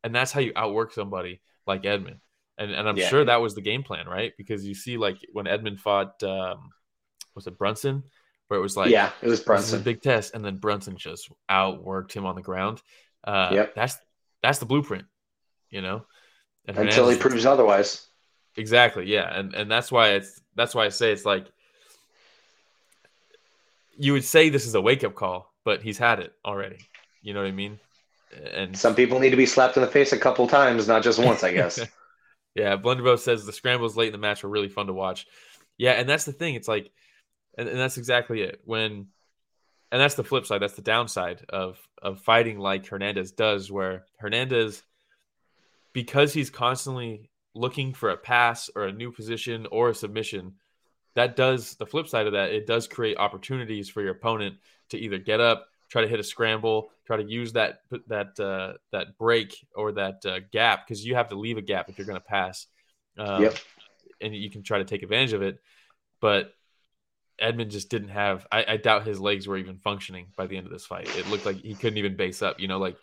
[0.04, 2.20] and that's how you outwork somebody like Edmen.
[2.56, 3.08] And and I'm Yeah.
[3.08, 4.32] sure that was the game plan, right?
[4.36, 6.70] Because you see, like when Edmen fought, um,
[7.34, 8.02] was it Brunson,
[8.48, 10.56] where it was like, yeah it was this is a brunson big test, and then
[10.56, 12.82] Brunson just outworked him on the ground.
[13.24, 13.74] Uh, Yep.
[13.74, 13.98] That's
[14.42, 15.06] that's the blueprint,
[15.70, 16.06] you know.
[16.66, 18.06] And until he proves otherwise
[18.56, 19.06] Exactly.
[19.06, 21.46] Yeah, and and that's why it's that's why I say it's like
[23.96, 26.78] you would say this is a wake up call, but he's had it already.
[27.22, 27.78] You know what I mean?
[28.52, 31.18] And some people need to be slapped in the face a couple times not just
[31.18, 31.80] once i guess
[32.58, 35.26] yeah, Blunderbub says the scrambles late in the match were really fun to watch.
[35.76, 36.56] Yeah, and that's the thing.
[36.56, 36.90] It's like,
[37.56, 38.60] and, and that's exactly it.
[38.64, 39.06] When,
[39.92, 40.60] and that's the flip side.
[40.60, 44.82] That's the downside of of fighting like Hernandez does, where Hernandez,
[45.92, 50.54] because he's constantly looking for a pass or a new position or a submission,
[51.14, 52.50] that does the flip side of that.
[52.50, 54.56] It does create opportunities for your opponent
[54.90, 58.74] to either get up, try to hit a scramble, try to use that that uh,
[58.92, 62.06] that break or that uh, gap because you have to leave a gap if you're
[62.06, 62.66] going to pass.
[63.18, 63.56] Um, Yep.
[64.20, 65.60] And you can try to take advantage of it,
[66.20, 66.52] but
[67.40, 68.46] Edmen just didn't have.
[68.50, 71.08] I, I doubt his legs were even functioning by the end of this fight.
[71.16, 72.58] It looked like he couldn't even base up.
[72.58, 72.96] You know, like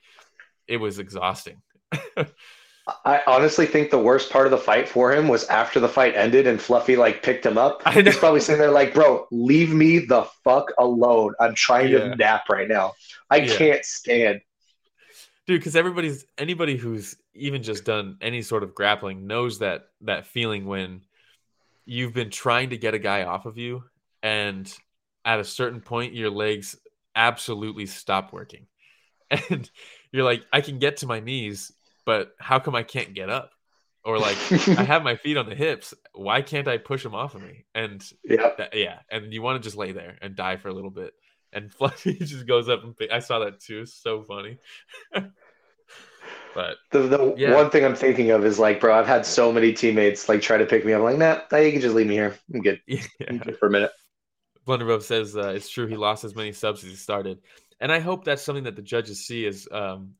[0.67, 1.62] it was exhausting.
[3.04, 6.15] I honestly think the worst part of the fight for him was after the fight
[6.15, 7.82] ended and Fluffy like picked him up.
[7.93, 11.34] He's probably sitting there like, "Bro, leave me the fuck alone.
[11.39, 12.00] I'm trying Yeah.
[12.00, 12.93] to nap right now.
[13.30, 13.56] I Yeah.
[13.58, 14.41] can't stand."
[15.48, 20.26] dude because everybody's anybody who's even just done any sort of grappling knows that that
[20.26, 21.02] feeling when
[21.86, 23.84] you've been trying to get a guy off of you
[24.24, 24.74] and
[25.24, 26.76] at a certain point your legs
[27.15, 28.67] absolutely stop working
[29.50, 29.69] and
[30.12, 31.71] you're like i can get to my knees
[32.06, 33.52] but how come i can't get up
[34.04, 34.38] or like
[34.78, 37.65] i have my feet on the hips why can't i push them off of me
[37.74, 38.52] and yeah.
[38.58, 41.13] that, yeah, and you want to just lay there and die for a little bit.
[41.54, 43.82] And Fluffy just goes up and I saw that too.
[43.82, 44.58] It's so funny.
[46.54, 47.56] but The, the Yeah.
[47.56, 50.58] one thing I'm thinking of is like, bro, I've had so many teammates like try
[50.58, 51.00] to pick me up.
[51.00, 52.36] I'm like, nah, nah, you can just leave me here.
[52.54, 52.82] I'm good.
[53.28, 53.91] I'm good for a minute.
[54.68, 57.38] Blunderbub says uh, it's true he lost as many subs as he started,
[57.80, 59.46] and I hope that's something that the judges see.
[59.46, 60.15] Is um,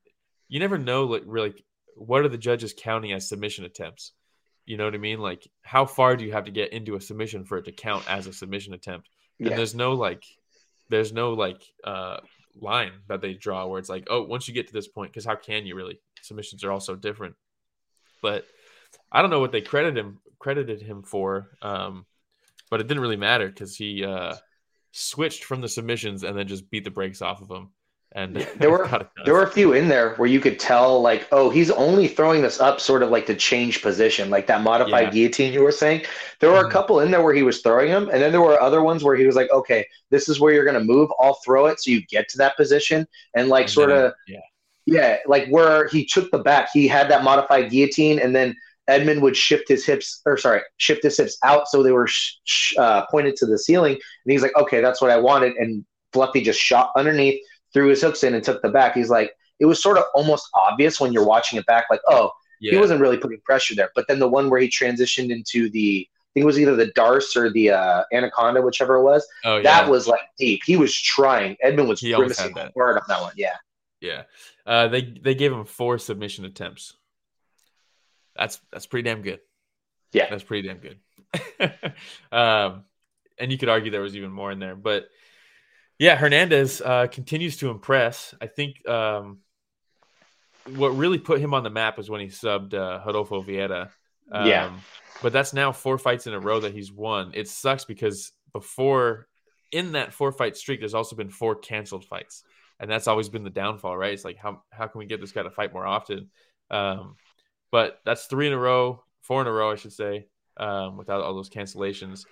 [0.48, 1.56] you never know like really
[1.95, 4.13] what are the judges counting as submission attempts,
[4.65, 5.19] You know what I mean?
[5.19, 8.05] Like, how far do you have to get into a submission for it to count
[8.10, 9.10] as a submission attempt?
[9.39, 9.55] And Yeah.
[9.58, 10.23] there's no like,
[10.89, 12.19] there's no like uh
[12.60, 15.25] line that they draw where it's like, oh, once you get to this point, because
[15.25, 15.99] how can you really?
[16.21, 17.36] Submissions are all so different.
[18.21, 18.45] But
[19.12, 22.05] I don't know what they credit him credited him for, um,
[22.69, 24.36] but it didn't really matter because he uh,
[24.91, 27.71] switched from the submissions and then just beat the brakes off of him.
[28.15, 29.25] And Yeah, there were- got it done.
[29.25, 32.41] There were a few in there where you could tell, like, oh, he's only throwing
[32.41, 35.10] this up sort of like to change position, like that modified Yeah.
[35.12, 36.06] guillotine you were saying.
[36.39, 36.71] There were a Mhm.
[36.71, 39.15] couple in there where he was throwing them, and then there were other ones where
[39.15, 41.10] he was like, okay, this is where you're going to move.
[41.19, 43.06] I'll throw it so you get to that position.
[43.36, 44.39] And, like, And sort of, yeah.
[44.86, 48.56] yeah, like where he took the back, he had that modified guillotine, and then
[48.89, 52.36] Edmen would shift his hips, or sorry, shift his hips out so they were sh-
[52.45, 53.93] sh- uh, pointed to the ceiling.
[53.93, 55.54] And he's like, okay, that's what I wanted.
[55.58, 57.41] And Fluffy just shot underneath,
[57.76, 58.96] threw his hooks in, and took the back.
[58.96, 62.32] He's like, it was sort of almost obvious when you're watching it back, like, oh,
[62.62, 62.72] yeah.
[62.72, 63.92] he wasn't really putting pressure there.
[63.94, 66.92] But then the one where he transitioned into the, I think it was either the
[66.94, 69.64] Darce or the uh, Anaconda, whichever it was, oh, yeah.
[69.64, 70.62] that was like deep.
[70.66, 71.58] He was trying.
[71.64, 73.34] Edmen was He grimacing hard on that one.
[73.36, 73.58] Yeah.
[74.00, 74.24] Yeah.
[74.66, 76.94] Uh, they they gave him four submission attempts.
[78.36, 79.40] That's that's pretty damn good.
[80.14, 80.30] Yeah.
[80.30, 81.00] That's pretty damn good.
[82.32, 82.84] um,
[83.38, 85.10] and you could argue there was even more in there, but
[85.99, 88.34] yeah, Hernandez uh, continues to impress.
[88.41, 89.39] I think um,
[90.75, 93.89] what really put him on the map is when he subbed uh, Rodolfo Vieira.
[94.31, 94.71] Um, Yeah.
[95.21, 97.31] But that's now four fights in a row that he's won.
[97.34, 99.27] It sucks because before
[99.71, 102.43] in that four fight streak, there's also been four canceled fights
[102.79, 104.13] and that's always been the downfall, right?
[104.13, 106.29] It's like how how can we get this guy to fight more often?
[106.69, 107.15] Um,
[107.71, 110.27] but that's three in a row, four in a row, I should say,
[110.58, 112.25] um, without all those cancellations.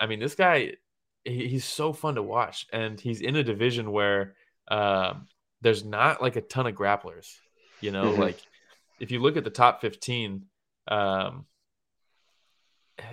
[0.00, 0.74] I mean, this guy,
[1.24, 4.34] he's so fun to watch, and he's in a division where
[4.68, 5.26] um,
[5.60, 7.36] there's not like a ton of grapplers.
[7.80, 8.18] You know, Mhm.
[8.18, 8.38] like
[9.00, 10.46] if you look at the top fifteen,
[10.88, 11.46] um,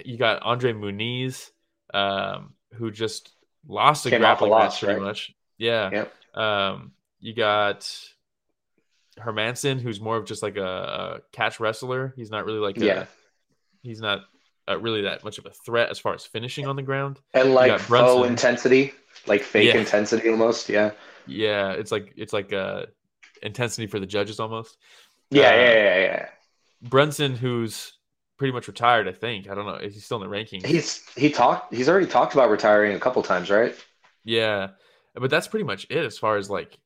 [0.06, 1.50] you got Andre Muniz,
[1.93, 3.32] um, who just
[3.67, 5.08] lost a Came off a grappling loss, match pretty right?
[5.08, 5.34] much.
[5.58, 5.89] Yeah.
[5.91, 6.38] Yep.
[6.38, 7.82] Um, you got
[9.17, 12.13] Hermansson, who's more of just like a, a catch wrestler.
[12.15, 13.06] He's not really like a, Yeah.
[13.82, 14.22] he's not
[14.69, 17.19] uh, really that much of a threat as far as finishing on the ground.
[17.34, 18.93] And like faux intensity,
[19.27, 19.79] like fake Yeah.
[19.79, 20.69] intensity almost.
[20.69, 20.91] Yeah.
[21.27, 22.86] Yeah, it's like it's like uh
[23.41, 24.77] intensity for the judges almost.
[25.32, 25.49] Yeah.
[25.49, 25.73] Uh, yeah.
[25.73, 25.97] Yeah.
[25.99, 26.29] Yeah.
[26.82, 27.93] Brunson, who's
[28.38, 29.49] pretty much retired, I think.
[29.49, 29.75] I don't know.
[29.75, 30.65] Is he still in the rankings?
[30.65, 31.73] He's he talked.
[31.73, 33.75] He's already talked about retiring a couple times, right?
[34.23, 34.69] yeah,
[35.15, 36.77] but that's pretty much it as far as like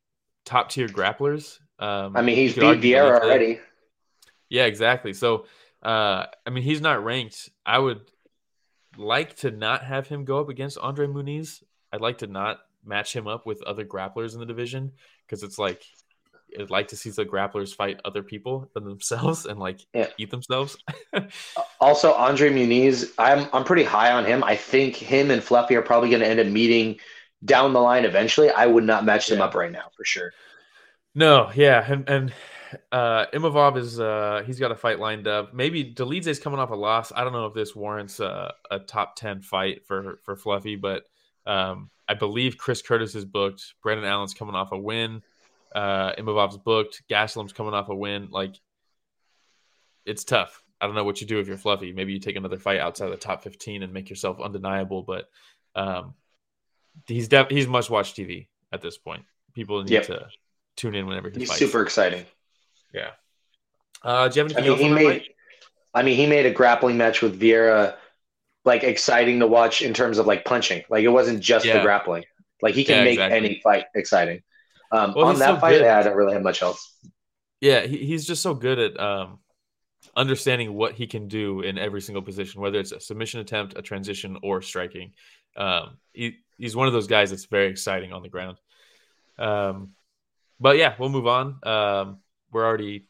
[0.46, 1.60] top tier grapplers.
[1.80, 3.60] Um, I mean, he's beat Vieira already.
[4.50, 5.14] Yeah, exactly.
[5.14, 5.46] So,
[5.84, 7.50] uh, I mean, he's not ranked.
[7.66, 8.02] I would
[8.98, 11.64] like to not have him go up against Andre Muniz.
[11.92, 14.92] I'd like to not match him up with other grapplers in the division
[15.26, 15.84] because it's like
[16.60, 20.08] I'd like to see the grapplers fight other people than themselves and like Yeah.
[20.18, 20.78] eat themselves.
[21.80, 24.44] Also, Andre Muniz, I'm I'm pretty high on him.
[24.44, 26.98] I think him and Fluffy are probably going to end up meeting
[27.44, 28.50] down the line eventually.
[28.50, 29.46] I would not match them Yeah.
[29.46, 30.32] up right now for sure.
[31.16, 32.34] no, yeah, and and
[32.92, 35.54] uh, Imavov is uh, he's got a fight lined up.
[35.54, 37.12] Maybe Dolidze's coming off a loss.
[37.16, 41.04] I don't know if this warrants a, a top ten fight for for Fluffy, but
[41.46, 43.74] um, I believe Chris Curtis is booked.
[43.82, 45.22] Brendan Allen's coming off a win.
[45.74, 47.04] Uh, Imavov's booked.
[47.10, 48.30] Gastelum's coming off a win.
[48.32, 48.56] Like
[50.06, 50.64] it's tough.
[50.82, 51.94] I don't know what you do if you're Fluffy.
[51.94, 55.02] Maybe you take another fight outside of the top fifteen and make yourself undeniable.
[55.02, 55.30] But
[55.76, 56.14] um,
[57.08, 59.24] he's def- he's must watch TV at this point.
[59.54, 60.06] People need Yep.
[60.08, 60.28] to
[60.76, 61.60] tune in whenever he He's fights.
[61.60, 62.26] super exciting.
[62.94, 63.12] Yeah.
[64.04, 65.24] Uh, do you have I mean, else he made.
[65.94, 67.96] I mean, he made a grappling match with Vieira
[68.66, 70.84] like exciting to watch in terms of like punching.
[70.90, 72.26] Like it wasn't just the grappling.
[72.62, 73.38] Like he can Yeah, make exactly.
[73.38, 74.42] any fight exciting.
[74.92, 76.96] Um, Well, on that so fight, yeah, I don't really have much else.
[77.60, 79.40] Yeah, he, he's just so good at um,
[80.16, 83.82] understanding what he can do in every single position, whether it's a submission attempt, a
[83.82, 85.14] transition, or striking.
[85.58, 88.58] Um, he, he's one of those guys that's very exciting on the ground.
[89.38, 89.92] Um,
[90.60, 91.60] but yeah, we'll move on.
[91.64, 92.20] Um,
[92.54, 93.08] we're already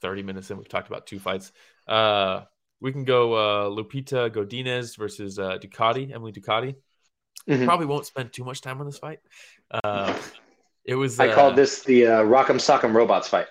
[0.00, 0.56] 30 minutes in.
[0.58, 1.52] We've talked about two fights.
[1.86, 2.42] Uh,
[2.80, 6.76] we can go uh, Lupita Godinez versus uh, Ducote, Emily Ducote.
[7.48, 7.64] Mhm.
[7.64, 9.20] Probably won't spend too much time on this fight.
[9.70, 10.14] Uh,
[10.84, 11.18] it was.
[11.18, 13.46] I uh, called this the uh, Rock'em Sock'em Robots fight.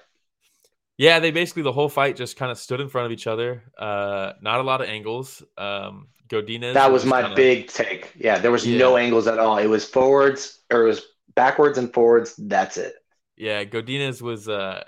[0.97, 3.63] Yeah, they basically the whole fight just kind of stood in front of each other.
[3.77, 5.43] Uh, not a lot of angles.
[5.57, 6.73] Um, Godinez.
[6.73, 8.11] That was just my kinda- big take.
[8.17, 9.57] Yeah, there was no angles at all.
[9.57, 11.01] It was forwards or it was
[11.35, 12.35] backwards and forwards.
[12.37, 12.95] That's it.
[13.35, 14.83] Yeah, Godinez was uh,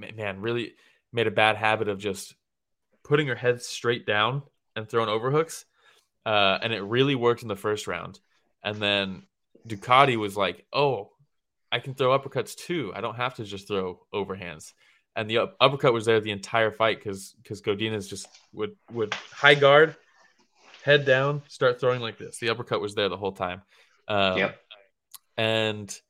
[0.00, 0.74] man really
[1.12, 2.34] made a bad habit of just
[3.04, 4.42] putting her head straight down
[4.76, 5.64] and throwing overhooks,
[6.26, 8.18] uh, and it really worked in the first round.
[8.62, 9.22] And then
[9.66, 11.10] Ducote was like, "Oh,
[11.72, 12.92] I can throw uppercuts too.
[12.94, 14.72] I don't have to just throw overhands."
[15.16, 19.12] and the up- uppercut was there the entire fight because because Godinez just would would
[19.32, 19.96] high guard,
[20.84, 22.38] head down, start throwing like this.
[22.38, 23.62] The uppercut was there the whole time.
[24.08, 24.60] Um, Yep.
[25.36, 26.00] And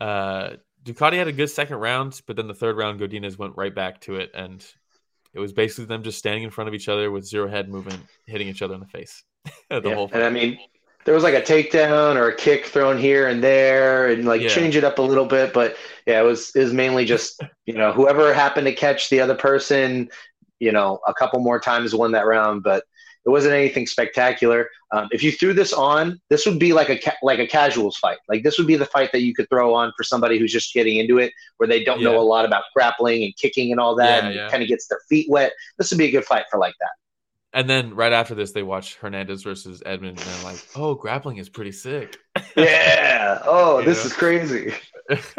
[0.00, 0.50] uh,
[0.84, 4.00] Ducote had a good second round, but then the third round, Godinez went right back
[4.02, 4.64] to it, and
[5.34, 8.08] it was basically them just standing in front of each other with zero head movement,
[8.26, 9.24] hitting each other in the face.
[9.70, 10.58] the Yeah, whole And I mean,
[11.04, 14.48] there was like a takedown or a kick thrown here and there, and like Yeah.
[14.48, 15.52] change it up a little bit.
[15.52, 19.20] But yeah, it was it was mainly just you know whoever happened to catch the
[19.20, 20.08] other person,
[20.60, 22.62] you know, a couple more times won that round.
[22.62, 22.84] But
[23.24, 24.68] it wasn't anything spectacular.
[24.92, 27.96] Um, if you threw this on, this would be like a ca- like a casuals
[27.96, 28.18] fight.
[28.28, 30.74] Like this would be the fight that you could throw on for somebody who's just
[30.74, 33.94] getting into it, where they don't know a lot about grappling and kicking and all
[33.96, 34.48] that, Yeah, and yeah.
[34.50, 35.52] kind of gets their feet wet.
[35.78, 36.90] This would be a good fight for like that.
[37.54, 41.36] And then right after this, they watch Hernandez versus Edmen, and they're like, "Oh, grappling
[41.36, 42.18] is pretty sick."
[42.56, 43.40] Yeah.
[43.46, 44.06] Oh, this know?
[44.08, 44.74] is crazy.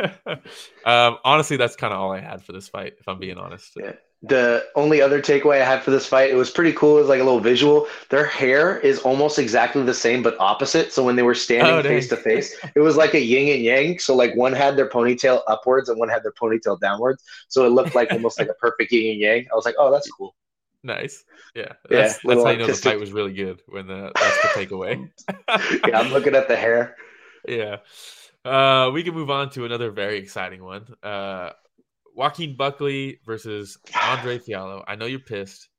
[0.85, 3.73] um, honestly, that's kind of all I had for this fight, if I'm being honest.
[3.75, 3.93] Yeah.
[4.25, 6.97] The only other takeaway I had for this fight, it was pretty cool.
[6.97, 7.87] It was like a little visual.
[8.09, 10.93] Their hair is almost exactly the same, but opposite.
[10.93, 13.61] So when they were standing Oh, face to face, it was like a yin and
[13.63, 13.99] yang.
[13.99, 17.21] So like one had their ponytail upwards and one had their ponytail downwards.
[17.49, 19.47] So it looked like almost like a perfect yin and yang.
[19.51, 20.35] I was like, oh, that's cool.
[20.83, 21.23] Nice,
[21.55, 21.73] yeah.
[21.89, 24.47] Yeah, That's, that's how you know the fight was really good when the, that's the
[24.49, 24.99] takeaway.
[25.85, 26.95] Yeah, I'm looking at the hair.
[27.47, 27.77] yeah.
[28.45, 30.85] Uh, we can move on to another very exciting one.
[31.01, 31.51] Uh,
[32.15, 34.83] Joaquin Buckley versus Andre Fialho.
[34.87, 35.69] I know you're pissed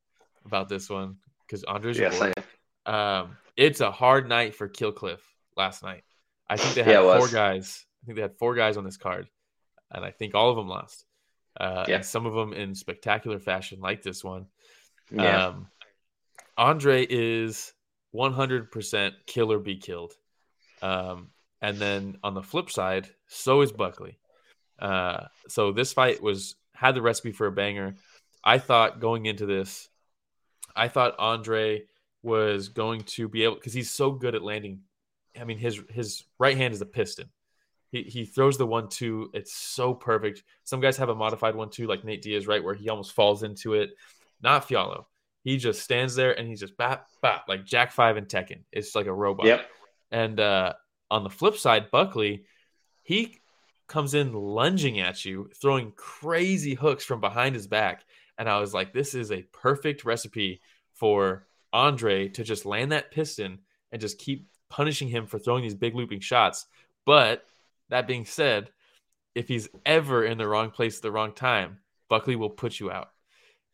[0.45, 1.17] about this one
[1.47, 2.21] because Andre's Yes.
[2.21, 2.95] I am.
[2.95, 5.21] Um, it's a hard night for Killcliff
[5.57, 6.03] last night.
[6.49, 7.85] I think they had Yeah, four guys.
[8.03, 9.29] I think they had four guys on this card,
[9.91, 11.05] and I think all of them lost.
[11.59, 11.97] Uh, Yeah.
[11.97, 14.47] And some of them in spectacular fashion, like this one.
[15.11, 15.47] Yeah.
[15.47, 15.69] Um,
[16.57, 17.73] Andre is
[18.15, 20.13] 100% kill or be killed.
[20.83, 21.31] Um,
[21.63, 24.19] and then on the flip side, so is Buckley.
[24.79, 27.95] Uh, so this fight was had the recipe for a banger.
[28.43, 29.89] I thought going into this,
[30.75, 31.85] I thought Andre
[32.23, 34.81] was going to be able because he's so good at landing.
[35.39, 37.29] I mean, his his right hand is a piston.
[37.91, 39.31] He he throws the one two.
[39.35, 40.43] It's so perfect.
[40.65, 43.43] Some guys have a modified one two, like Nate Diaz, right, where he almost falls
[43.43, 43.91] into it.
[44.43, 45.05] Not Fialho.
[45.43, 48.63] He just stands there and he's just bap bap like Jack Five and Tekken.
[48.73, 49.47] It's like a robot.
[49.47, 49.67] Yep.
[50.11, 50.73] And uh,
[51.11, 52.45] on the flip side, Buckley,
[53.03, 53.39] he
[53.87, 58.05] comes in lunging at you, throwing crazy hooks from behind his back.
[58.39, 60.61] And I was like, this is a perfect recipe
[60.95, 63.61] for Andre to just land that piston
[63.93, 66.67] and just keep punishing him for throwing these big looping shots.
[67.05, 67.45] But
[67.91, 68.71] that being said,
[69.35, 72.91] if he's ever in the wrong place at the wrong time, Buckley will put you
[72.91, 73.11] out.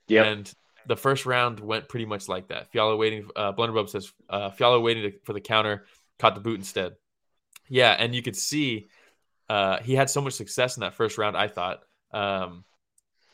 [0.09, 0.27] Yep.
[0.27, 0.55] And
[0.87, 2.73] the first round went pretty much like that.
[2.73, 3.29] Fialho waiting.
[3.37, 5.85] Uh, Blunderbub says uh, Fialho waiting to, for the counter,
[6.19, 6.95] caught the boot instead.
[7.69, 8.89] Yeah, and you could see
[9.51, 11.37] uh, he had so much success in that first round.
[11.37, 11.83] I thought.
[12.13, 12.65] Um,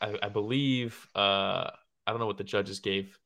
[0.01, 1.69] I, I believe uh,
[2.05, 3.17] I don't know what the judges gave.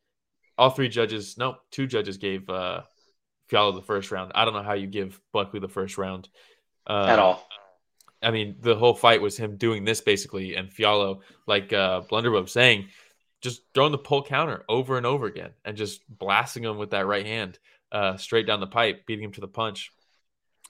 [0.58, 2.82] All three judges, no, two judges gave uh,
[3.50, 4.34] Fialho the first round.
[4.36, 6.28] I don't know how you give Buckley the first round
[6.86, 7.48] uh, At all.
[8.22, 12.50] I mean, the whole fight was him doing this basically, and Fialho, like uh, Blunderbub
[12.50, 12.90] saying,
[13.42, 17.08] just throwing the pull counter over and over again, and just blasting him with that
[17.08, 17.58] right hand
[17.92, 19.92] uh, straight down the pipe, beating him to the punch.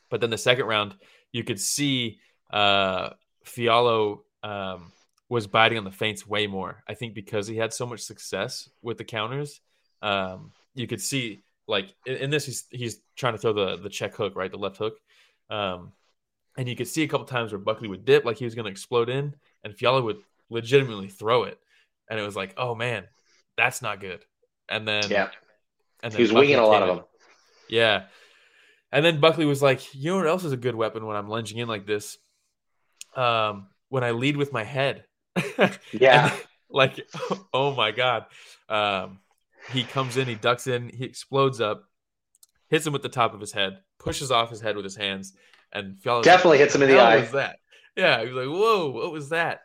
[0.09, 0.95] But then the second round,
[1.31, 2.19] you could see
[2.51, 3.11] uh,
[3.45, 4.91] Fialho um,
[5.29, 6.83] was biting on the feints way more.
[6.87, 9.61] I think because he had so much success with the counters,
[10.01, 13.89] um, you could see like in, in this he's he's trying to throw the the
[13.89, 14.97] check hook, right, the left hook.
[15.49, 15.93] Um,
[16.57, 18.65] and you could see a couple times where Buckley would dip like he was going
[18.65, 21.59] to explode in, and Fialho would legitimately throw it,
[22.09, 23.05] and it was like, oh man,
[23.57, 24.25] that's not good.
[24.67, 25.29] And then Yeah.
[26.03, 27.05] and then He was Buckley winging a lot of them.
[27.69, 28.03] Yeah,
[28.91, 31.27] and then Buckley was like, you know what else is a good weapon when I'm
[31.29, 32.17] lunging in like this?
[33.15, 35.05] Um, when I lead with my head.
[35.91, 36.31] Yeah.
[36.31, 37.07] And, like,
[37.53, 38.25] oh my god.
[38.69, 39.19] Um,
[39.71, 41.83] he comes in, he ducks in, he explodes up,
[42.69, 45.33] hits him with the top of his head, pushes off his head with his hands,
[45.73, 47.57] and Fialho's Definitely like, hits him in the eye." Was that?
[47.95, 49.59] Yeah, he was like, "Whoa, what was that?"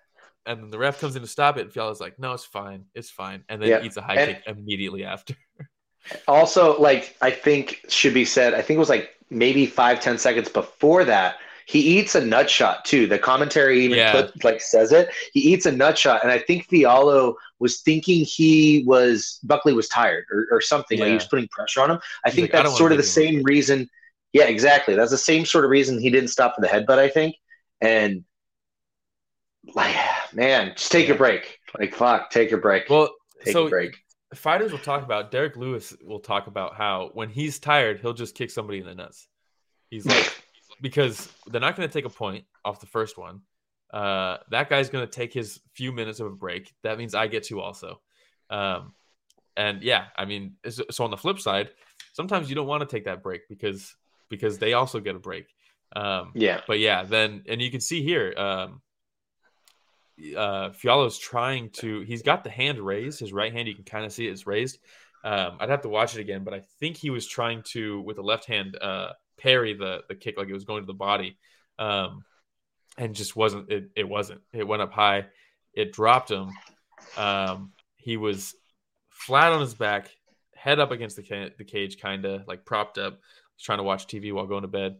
[0.44, 2.84] And then the ref comes in to stop it, and Fialho's like, "No, it's fine,
[2.94, 3.82] it's fine," and then Yeah.
[3.82, 5.34] eats a high And- kick immediately after.
[6.28, 10.18] Also, like I think should be said, I think it was like maybe five, ten
[10.18, 11.36] seconds before that,
[11.66, 13.06] he eats a nut shot too.
[13.06, 14.10] The commentary even Yeah.
[14.10, 15.10] put, like says it.
[15.32, 19.88] He eats a nut shot, and I think Fialho was thinking he was Buckley was
[19.88, 21.00] tired or, or something.
[21.00, 22.00] Like he was putting pressure on him.
[22.24, 23.88] I He's think like, that's wanna sort of the same reason.
[24.32, 24.94] Yeah, exactly.
[24.94, 26.98] That's the same sort of reason he didn't stop for the headbutt.
[26.98, 27.36] I think,
[27.80, 28.24] and
[29.74, 29.96] like,
[30.32, 31.58] man, just take your break.
[31.78, 32.88] Like, fuck, take your break.
[32.88, 33.10] Well,
[33.44, 33.96] take so a break.
[34.34, 38.34] Fighters will talk about Derrick Lewis will talk about how when he's tired, he'll just
[38.34, 39.28] kick somebody in the nuts.
[39.88, 40.42] He's like
[40.80, 43.42] because they're not going to take a point off the first one.
[43.92, 46.74] uh, that guy's going to take his few minutes of a break.
[46.82, 48.00] That means I get to also.
[48.50, 48.92] Um,
[49.56, 51.70] and yeah, I mean, so on the flip side,
[52.12, 53.94] sometimes you don't want to take that break because
[54.28, 55.46] because they also get a break.
[55.94, 56.60] Um, yeah.
[56.66, 58.82] But yeah, then and you can see here, um,
[60.36, 62.00] uh, Fialho's trying to.
[62.00, 63.20] He's got the hand raised.
[63.20, 64.78] His right hand, you can kind of see it is raised.
[65.24, 68.16] Um, I'd have to watch it again, but I think he was trying to with
[68.16, 71.36] the left hand uh, parry the the kick like it was going to the body,
[71.78, 72.24] um,
[72.96, 73.70] and just wasn't.
[73.70, 74.40] It, it wasn't.
[74.52, 75.26] It went up high.
[75.74, 76.50] It dropped him.
[77.16, 78.54] Um, he was
[79.10, 80.10] flat on his back,
[80.54, 83.20] head up against the ca- the cage, kind of like propped up,
[83.58, 84.96] trying to watch TV while going to bed.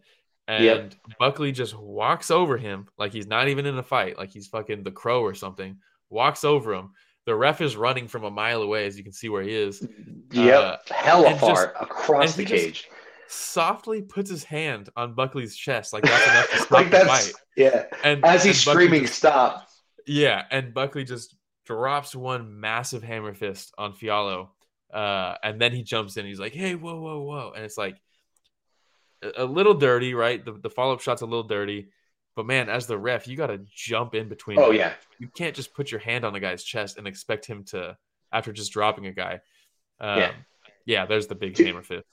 [0.49, 0.94] And yep.
[1.18, 4.84] Buckley just walks over him like he's not even in a fight, like he's fucking
[4.84, 5.78] the crow or something.
[6.09, 6.90] Walks over him.
[7.24, 9.86] The ref is running from a mile away, as you can see where he is.
[10.30, 12.88] Yep, uh, hella far just, across the cage.
[13.26, 17.32] Softly puts his hand on Buckley's chest, like that's enough to stop like the fight.
[17.57, 19.68] Yeah, and as he's and screaming, just, "Stop!"
[20.07, 21.34] Yeah, and Buckley just
[21.64, 24.51] drops one massive hammer fist on Fialho,
[24.94, 26.26] uh, and then he jumps in.
[26.26, 28.01] He's like, "Hey, whoa, whoa, whoa!" And it's like
[29.36, 30.44] a little dirty, right?
[30.44, 31.88] The, the follow up shot's a little dirty,
[32.34, 34.58] but man, as the ref, you got to jump in between.
[34.58, 34.76] Oh them.
[34.76, 37.96] yeah, you can't just put your hand on the guy's chest and expect him to
[38.32, 39.40] after just dropping a guy.
[40.00, 40.32] Um, yeah,
[40.84, 41.06] yeah.
[41.06, 42.04] There's the big two, hammer fist.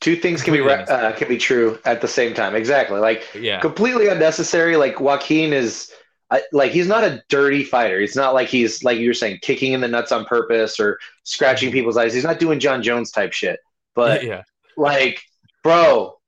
[0.00, 2.54] Two things can be uh, can be true at the same time.
[2.54, 3.60] Exactly, like yeah.
[3.60, 4.76] completely unnecessary.
[4.76, 5.90] Like Joaquin is.
[6.32, 7.98] I, like he's not a dirty fighter.
[7.98, 10.96] It's not like he's like you were saying kicking in the nuts on purpose or
[11.24, 11.78] scratching mm-hmm.
[11.78, 12.14] people's eyes.
[12.14, 13.58] He's not doing Jon Jones type shit.
[13.96, 14.44] But yeah,
[14.76, 15.20] like
[15.62, 16.18] bro,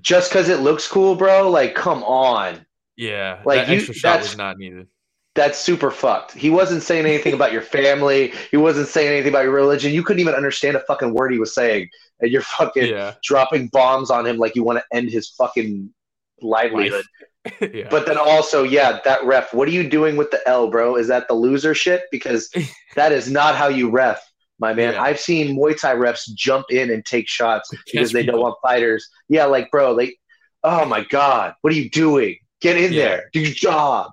[0.00, 1.50] just because it looks cool, bro.
[1.50, 2.64] Like, come on.
[2.96, 4.86] Yeah, like that you, extra shot was not needed.
[5.34, 6.32] That's super fucked.
[6.32, 8.32] He wasn't saying anything about your family.
[8.52, 9.92] He wasn't saying anything about your religion.
[9.92, 11.88] You couldn't even understand a fucking word he was saying,
[12.20, 13.14] and you're fucking yeah.
[13.24, 15.92] dropping bombs on him like you want to end his fucking
[16.40, 17.04] livelihood.
[17.60, 17.88] yeah.
[17.90, 19.52] But then also, yeah, that ref.
[19.52, 20.96] What are you doing with the L, bro?
[20.96, 22.04] Is that the loser shit?
[22.12, 22.48] Because
[22.94, 24.22] that is not how you ref
[24.64, 24.94] my man.
[24.94, 25.02] Yeah.
[25.02, 29.08] I've seen Muay Thai refs jump in and take shots because they don't want fighters.
[29.28, 30.16] Yeah, like bro, like,
[30.62, 32.36] oh my god, what are you doing?
[32.60, 33.04] Get in yeah.
[33.04, 34.10] there, do your job.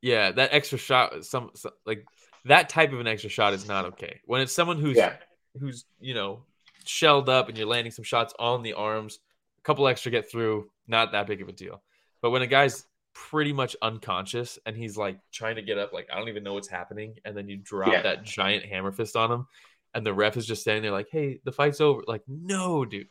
[0.00, 2.04] Yeah, that extra shot, some, some, like
[2.46, 4.20] that type of an extra shot is not okay.
[4.24, 5.14] When it's someone who's yeah.
[5.58, 6.42] who's you know
[6.84, 9.20] shelled up and you're landing some shots on the arms,
[9.60, 11.80] a couple extra get through, not that big of a deal.
[12.20, 12.84] But when a guy's
[13.14, 16.54] pretty much unconscious and he's like trying to get up, like I don't even know
[16.54, 18.02] what's happening, and then you drop yeah.
[18.02, 19.46] that giant hammer fist on him,
[19.94, 23.08] and the ref is just standing there like, "Hey, the fight's over." Like, no, dude.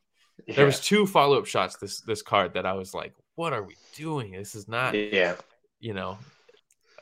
[0.48, 0.56] Yeah.
[0.56, 3.64] There was two follow up shots this this card that I was like, "What are
[3.64, 4.32] we doing?
[4.32, 5.36] This is not." Yeah.
[5.80, 6.18] You know,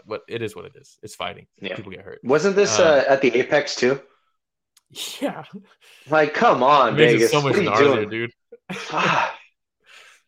[0.05, 0.97] what it is what it is.
[1.03, 1.47] It's fighting.
[1.61, 1.75] Yeah.
[1.75, 2.19] People get hurt.
[2.23, 4.01] Wasn't this uh, uh, at the Apex too?
[5.21, 5.43] Yeah.
[6.09, 7.29] Like, come on, Vegas.
[7.29, 8.31] so much gnarlier, dude.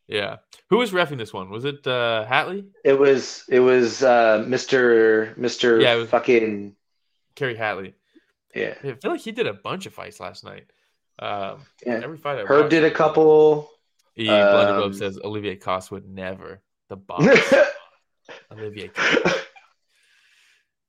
[0.08, 0.38] yeah.
[0.70, 1.50] Who was refing this one?
[1.50, 2.68] Was it uh Hatley?
[2.86, 5.36] It was it was uh Mr.
[5.36, 5.82] Mr.
[5.82, 6.76] Yeah, it was fucking
[7.36, 7.94] Kerry Hatley.
[8.56, 10.66] Yeah, I feel like he did a bunch of fights last night.
[11.20, 12.40] Um, yeah, every fight.
[12.40, 13.70] I Herb did a couple.
[14.14, 16.62] He um, says Olivier Coste would never.
[16.90, 17.54] The boss.
[18.52, 18.90] Olivier.
[18.90, 19.48] Coste.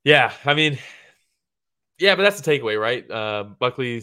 [0.05, 0.79] Yeah, I mean,
[1.99, 3.09] yeah, but that's the takeaway, right?
[3.09, 4.03] Uh, Buckley.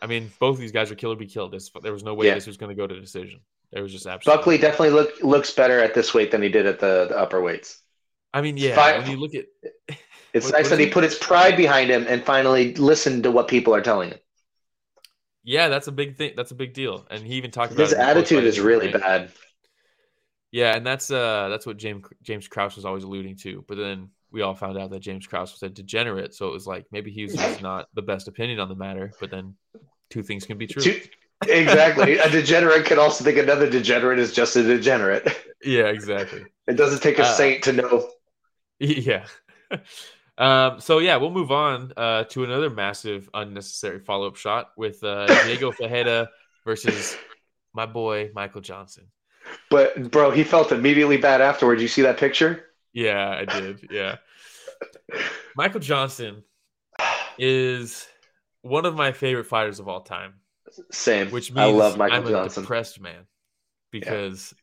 [0.00, 1.52] I mean, both of these guys are killer be killed.
[1.52, 2.34] This, there was no way yeah.
[2.34, 3.40] this was going to go to decision.
[3.72, 4.38] There was just absolutely.
[4.38, 7.42] Buckley definitely look looks better at this weight than he did at the, the upper
[7.42, 7.82] weights.
[8.32, 8.74] I mean, yeah.
[8.74, 9.46] Five, when you look at
[10.36, 13.30] it's what, nice what that he put his pride behind him and finally listened to
[13.30, 14.18] what people are telling him.
[15.42, 16.32] Yeah, that's a big thing.
[16.36, 17.06] That's a big deal.
[17.10, 19.00] And he even talked about his attitude is really right?
[19.00, 19.32] bad.
[20.50, 23.64] Yeah, and that's uh that's what James James Krause was always alluding to.
[23.68, 26.66] But then we all found out that James Krause was a degenerate, so it was
[26.66, 29.12] like maybe he was just not the best opinion on the matter.
[29.20, 29.54] But then
[30.10, 30.82] two things can be true.
[30.82, 31.00] Two,
[31.48, 32.18] exactly.
[32.18, 35.28] a degenerate can also think another degenerate is just a degenerate.
[35.62, 36.44] Yeah, exactly.
[36.66, 38.10] It doesn't take a uh, saint to know.
[38.78, 39.24] Yeah.
[40.38, 45.02] Um, so yeah, we'll move on uh, to another massive unnecessary follow up shot with
[45.02, 46.28] uh, Diego Ferreira
[46.64, 47.16] versus
[47.72, 49.04] my boy Michael Johnson.
[49.70, 51.80] But bro, he felt immediately bad afterwards.
[51.80, 52.66] You see that picture?
[52.92, 53.88] Yeah, I did.
[53.90, 54.16] Yeah,
[55.56, 56.42] Michael Johnson
[57.38, 58.06] is
[58.62, 60.34] one of my favorite fighters of all time.
[60.90, 61.30] Same.
[61.30, 62.62] Which means I love Michael I'm Johnson.
[62.62, 63.26] a depressed man
[63.90, 64.62] because yeah.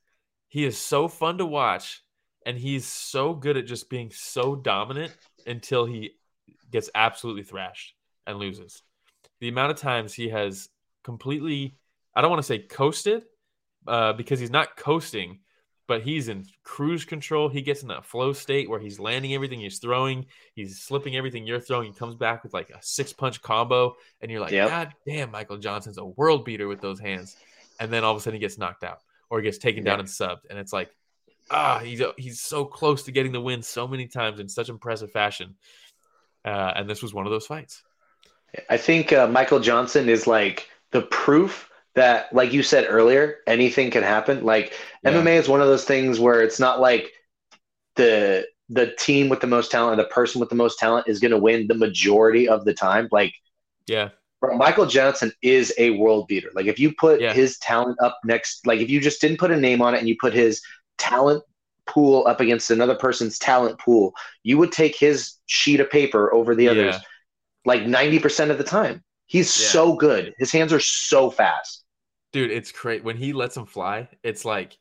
[0.49, 2.03] he is so fun to watch
[2.45, 5.15] and he's so good at just being so dominant
[5.47, 6.11] until he
[6.71, 7.93] gets absolutely thrashed
[8.25, 8.81] and loses.
[9.39, 10.69] The amount of times he has
[11.03, 11.77] completely,
[12.15, 13.23] I don't want to say coasted,
[13.87, 15.39] uh, because he's not coasting,
[15.87, 17.49] but he's in cruise control.
[17.49, 20.25] He gets in that flow state where he's landing everything he's throwing,
[20.55, 21.91] he's slipping everything you're throwing.
[21.91, 24.69] He comes back with like a six punch combo, and you're like, yep.
[24.69, 27.35] God damn, Michael Johnson's a world beater with those hands.
[27.79, 29.93] And then all of a sudden he gets knocked out or he gets taken yep.
[29.93, 30.45] down and subbed.
[30.49, 30.95] And it's like,
[31.49, 35.11] ah, he's he's so close to getting the win so many times in such impressive
[35.11, 35.55] fashion.
[36.45, 37.83] Uh, and this was one of those fights.
[38.69, 43.91] I think uh, Michael Johnson is like the proof that, like you said earlier, anything
[43.91, 44.43] can happen.
[44.43, 44.73] Like
[45.03, 45.11] yeah.
[45.11, 47.11] MMA is one of those things where it's not like
[47.95, 51.19] the the team with the most talent, or the person with the most talent, is
[51.19, 53.07] going to win the majority of the time.
[53.11, 53.33] Like,
[53.87, 54.09] yeah,
[54.55, 56.49] Michael Johnson is a world beater.
[56.53, 57.33] Like, if you put yeah.
[57.33, 60.07] his talent up next, like if you just didn't put a name on it and
[60.07, 60.61] you put his
[61.03, 61.43] talent
[61.85, 66.55] pool up against another person's talent pool, you would take his sheet of paper over
[66.55, 66.95] the others
[67.65, 69.03] like 90% of the time.
[69.25, 69.67] He's yeah.
[69.67, 70.33] so good.
[70.37, 71.83] His hands are so fast.
[72.31, 73.03] Dude, it's great.
[73.03, 74.77] When he lets him fly, it's like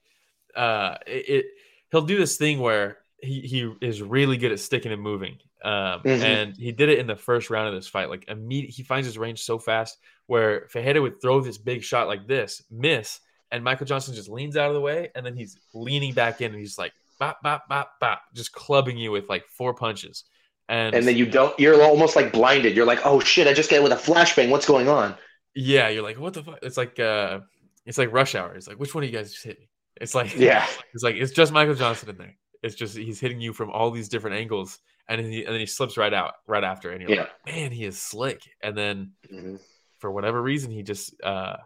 [0.54, 1.46] uh it, it
[1.90, 5.38] he'll do this thing where he, he is really good at sticking and moving.
[5.64, 6.08] Um, mm-hmm.
[6.08, 8.10] and he did it in the first round of this fight.
[8.10, 9.96] Like immediate, he finds his range so fast
[10.26, 13.20] where Ferreira would throw this big shot like this, miss,
[13.52, 16.50] and Michael Johnson just leans out of the way, and then he's leaning back in,
[16.50, 20.24] and he's like bop bop bop bop, just clubbing you with like four punches.
[20.68, 22.74] And, and then you don't you're almost like blinded.
[22.74, 24.48] You're like, oh shit, I just get with a flashbang.
[24.48, 25.14] What's going on?
[25.54, 26.58] Yeah, you're like, what the fuck?
[26.62, 27.40] It's like uh
[27.84, 28.54] it's like rush hour.
[28.54, 29.68] It's like, which one of you guys just hit me?
[30.00, 32.36] It's like yeah, it's like it's just Michael Johnson in there.
[32.62, 34.78] It's just he's hitting you from all these different angles,
[35.08, 37.20] and he, and then he slips right out right after, and you're yeah.
[37.20, 38.40] like, man, he is slick.
[38.62, 39.56] And then mm-hmm.
[39.98, 41.56] for whatever reason, he just uh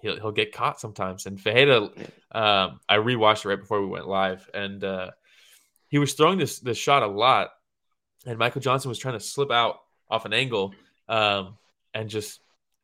[0.00, 1.26] he'll he'll get caught sometimes.
[1.26, 1.82] And Ferreira,
[2.32, 5.10] um, I rewatched it right before we went live, and uh,
[5.88, 7.50] he was throwing this this shot a lot,
[8.26, 10.74] and Michael Johnson was trying to slip out off an angle,
[11.08, 11.56] um,
[11.94, 12.40] and just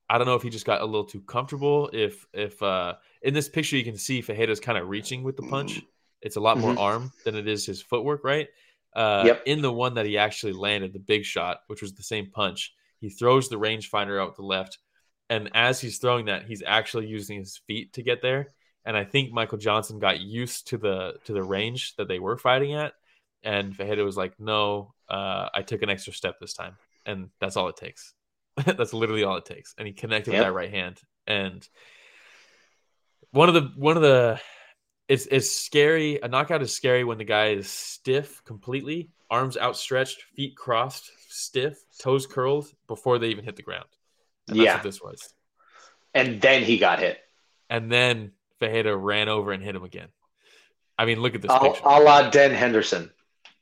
[0.08, 1.90] I don't know if he just got a little too comfortable.
[1.92, 5.42] If if uh, in this picture you can see Ferreira's kind of reaching with the
[5.42, 5.82] punch.
[6.22, 6.78] It's a lot more mm-hmm.
[6.78, 8.48] arm than it is his footwork, right?
[8.94, 9.42] Uh, yep.
[9.46, 12.74] In the one that he actually landed, the big shot, which was the same punch,
[12.98, 14.78] he throws the rangefinder out the left,
[15.29, 18.49] and as he's throwing that, he's actually using his feet to get there.
[18.85, 22.37] And I think Michael Johnson got used to the to the range that they were
[22.37, 22.95] fighting at,
[23.43, 27.57] and Ferreira was like, "No, uh, I took an extra step this time, and that's
[27.57, 28.14] all it takes.
[28.66, 30.41] that's literally all it takes." And he connected yep.
[30.41, 31.66] with that right hand, and
[33.31, 34.41] one of the one of the
[35.09, 36.20] it's it's scary.
[36.20, 41.83] A knockout is scary when the guy is stiff completely, arms outstretched, feet crossed, stiff,
[42.01, 43.87] toes curled before they even hit the ground.
[44.49, 45.34] And yeah, this was.
[46.14, 47.18] And then he got hit.
[47.70, 50.09] And then Ferreira ran over and hit him again.
[50.99, 51.82] I mean, look at this a, picture.
[51.84, 53.11] A la Dan Henderson.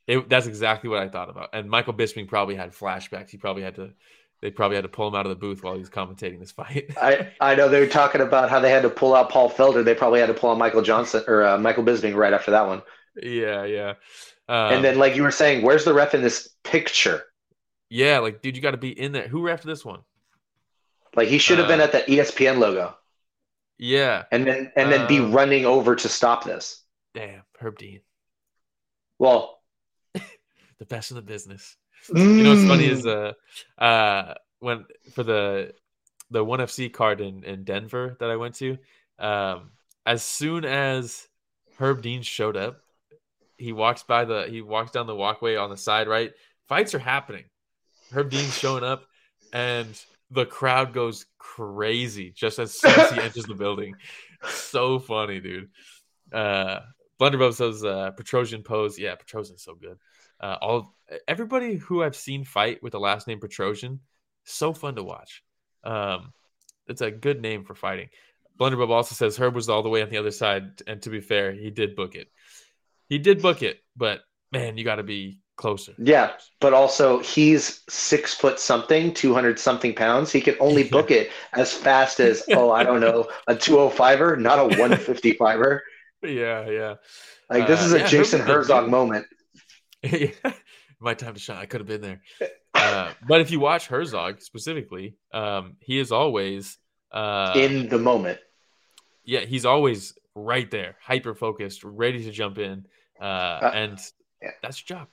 [0.07, 1.49] It, that's exactly what I thought about.
[1.53, 3.29] And Michael Bisping probably had flashbacks.
[3.29, 3.93] He probably had to.
[4.41, 6.51] They probably had to pull him out of the booth while he was commentating this
[6.51, 6.91] fight.
[7.01, 9.85] I, I know they were talking about how they had to pull out Paul Felder.
[9.85, 12.65] They probably had to pull out Michael Johnson or uh, Michael Bisping right after that
[12.65, 12.81] one.
[13.21, 13.93] Yeah, yeah.
[14.49, 17.23] Um, and then, like you were saying, where's the ref in this picture?
[17.89, 19.27] Yeah, like, dude, you got to be in there.
[19.27, 19.99] Who refed this one?
[21.15, 22.95] Like he should have uh, been at the ESPN logo.
[23.77, 24.23] Yeah.
[24.31, 26.83] And then and then be um, running over to stop this.
[27.13, 28.01] Damn, Herb Dean.
[29.19, 29.59] Well,
[30.13, 31.75] the best in the business.
[32.09, 32.37] Mm.
[32.37, 33.33] You know what's funny is uh
[33.77, 35.73] uh when for the
[36.29, 38.77] the one FC card in, in Denver that I went to,
[39.19, 39.71] um,
[40.05, 41.27] as soon as
[41.77, 42.81] Herb Dean showed up,
[43.57, 46.31] he walks by the he walks down the walkway on the side, right?
[46.67, 47.43] Fights are happening.
[48.11, 49.05] Herb Dean's showing up
[49.53, 50.01] and
[50.31, 53.95] the crowd goes crazy just as soon as he enters the building.
[54.49, 55.69] So funny, dude.
[56.31, 56.79] Uh,
[57.19, 58.97] Blunderbub says uh, Petrosian pose.
[58.97, 59.97] Yeah, Petrosian's so good.
[60.39, 60.95] Uh, all
[61.27, 63.99] everybody who I've seen fight with the last name Petrosian,
[64.43, 65.43] so fun to watch.
[65.83, 66.33] Um,
[66.87, 68.09] it's a good name for fighting.
[68.59, 71.19] Blunderbub also says Herb was all the way on the other side, and to be
[71.19, 72.27] fair, he did book it.
[73.07, 74.21] He did book it, but
[74.51, 75.93] man, you got to be closer.
[75.97, 80.31] Yeah, but also he's six foot something, two hundred something pounds.
[80.31, 83.89] He can only book it as fast as oh, I don't know, a two oh
[83.89, 85.83] fiver, not a one fifty fiver.
[86.23, 86.95] Yeah, yeah.
[87.49, 89.25] Like this uh, is a yeah, Jason Herzog moment.
[90.03, 90.27] yeah,
[90.99, 91.57] my time to shine.
[91.57, 92.21] I could have been there.
[92.75, 96.77] Uh, but if you watch Herzog specifically, um, he is always
[97.11, 98.37] uh, in the moment.
[99.25, 102.85] Yeah, he's always right there, hyper focused, ready to jump in,
[103.19, 103.99] uh, uh and
[104.43, 104.51] yeah.
[104.61, 105.07] that's your job.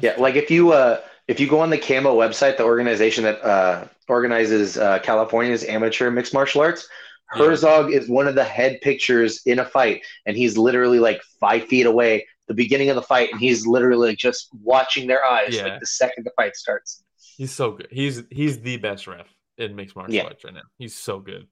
[0.00, 3.24] That's yeah, like if you uh if you go on the Camo website, the organization
[3.24, 6.88] that uh organizes uh, California's amateur mixed martial arts,
[7.28, 7.98] Herzog yeah.
[7.98, 11.86] is one of the head pictures in a fight, and he's literally like five feet
[11.86, 15.64] away, the beginning of the fight, and he's literally just watching their eyes yeah.
[15.64, 17.04] like the second the fight starts.
[17.36, 17.88] He's so good.
[17.90, 19.26] He's he's the best ref
[19.58, 20.24] in mixed martial yeah.
[20.24, 20.62] arts right now.
[20.78, 21.46] He's so good.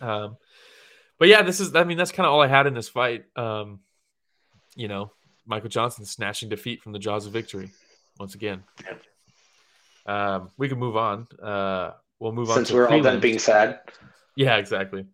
[0.00, 0.36] Um,
[1.18, 3.24] but yeah, this is I mean that's kind of all I had in this fight.
[3.36, 3.80] Um,
[4.74, 5.12] you know,
[5.46, 7.70] Michael Johnson snatching defeat from the jaws of victory
[8.18, 8.64] once again.
[10.04, 11.26] Um, we can move on.
[11.42, 13.80] Uh, we'll move Since on since we're all done being sad.
[14.34, 15.06] Yeah, exactly.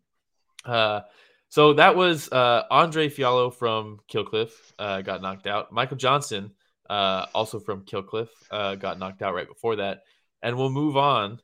[0.65, 1.01] Uh,
[1.49, 5.71] So that was uh, Andre Fialho from Killcliff uh, got knocked out.
[5.71, 6.53] Michael Johnson,
[6.89, 10.01] uh, also from Killcliff, uh, got knocked out right before that.
[10.43, 11.43] And we'll move on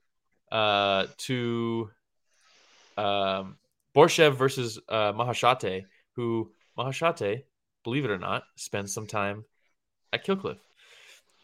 [0.51, 1.91] uh, to
[2.97, 3.59] um,
[3.95, 7.43] Borshchev versus uh, Maheshate, who Maheshate,
[7.89, 9.47] believe it or not, spend some time
[10.13, 10.59] at Killcliff.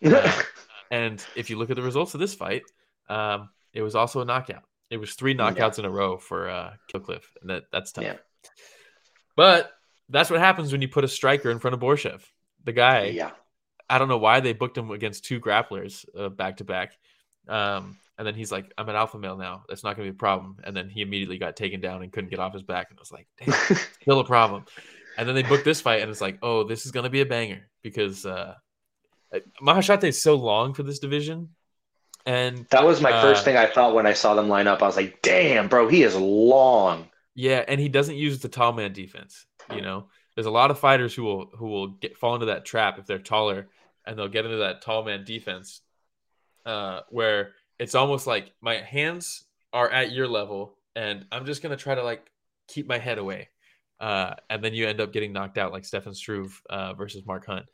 [0.04, 0.42] Uh,
[0.90, 2.62] and if you look at the results of this fight,
[3.08, 4.64] um, it was also a knockout.
[4.90, 5.84] It was three knockouts yeah.
[5.84, 8.04] in a row for uh, Killcliff, and that that's tough.
[8.04, 8.16] Yeah.
[9.34, 9.72] But
[10.10, 12.20] that's what happens when you put a striker in front of Borshchev.
[12.64, 13.30] The guy, yeah.
[13.88, 16.92] I don't know why they booked him against two grapplers uh, back to back.
[17.48, 19.64] Um, and then he's like, I'm an alpha male now.
[19.68, 20.58] That's not going to be a problem.
[20.64, 22.88] And then he immediately got taken down and couldn't get off his back.
[22.90, 24.66] And I was like, damn, still a problem.
[25.16, 27.20] And then they booked this fight, and it's like, oh, this is going to be
[27.20, 28.54] a banger because uh,
[29.62, 31.50] Maheshate is so long for this division.
[32.26, 34.82] And that was my uh, first thing I thought when I saw them line up.
[34.82, 37.08] I was like, damn, bro, he is long.
[37.34, 39.46] Yeah, and he doesn't use the tall man defense.
[39.74, 42.64] You know, there's a lot of fighters who will who will get fall into that
[42.64, 43.68] trap if they're taller,
[44.06, 45.80] and they'll get into that tall man defense,
[46.64, 51.76] uh, where it's almost like my hands are at your level, and I'm just gonna
[51.76, 52.30] try to like
[52.68, 53.48] keep my head away,
[54.00, 57.46] uh, and then you end up getting knocked out like Stefan Struve uh, versus Mark
[57.46, 57.66] Hunt.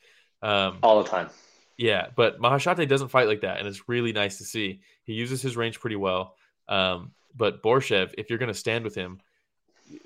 [0.42, 1.28] Um, All the time.
[1.76, 4.80] Yeah, but Maheshate doesn't fight like that, and it's really nice to see.
[5.04, 6.34] He uses his range pretty well.
[6.68, 9.20] Um, but Borshchev, if you're going to stand with him,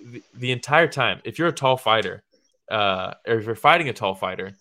[0.02, 2.22] the, the, entire time, if you're a tall fighter,
[2.70, 4.52] uh, or if you're fighting a tall fighter,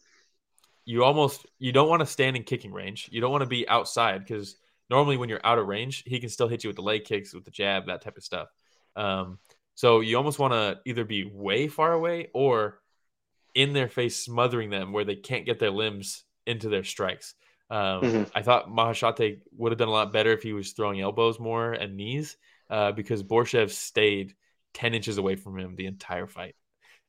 [0.86, 3.10] you almost you don't want to stand in kicking range.
[3.12, 4.56] You don't want to be outside because
[4.90, 7.34] normally when you're out of range, he can still hit you with the leg kicks,
[7.34, 8.50] with the jab, that type of stuff.
[8.96, 9.40] Um,
[9.76, 12.80] so you almost want to either be way far away or
[13.54, 17.36] in their face, smothering them where they can't get their limbs into their strikes.
[17.70, 18.24] Um, mm-hmm.
[18.36, 21.74] I thought Maheshate would have done a lot better if he was throwing elbows more
[21.74, 22.38] and knees
[22.70, 24.36] uh, because Borshchev stayed
[24.74, 26.56] 10 inches away from him the entire fight.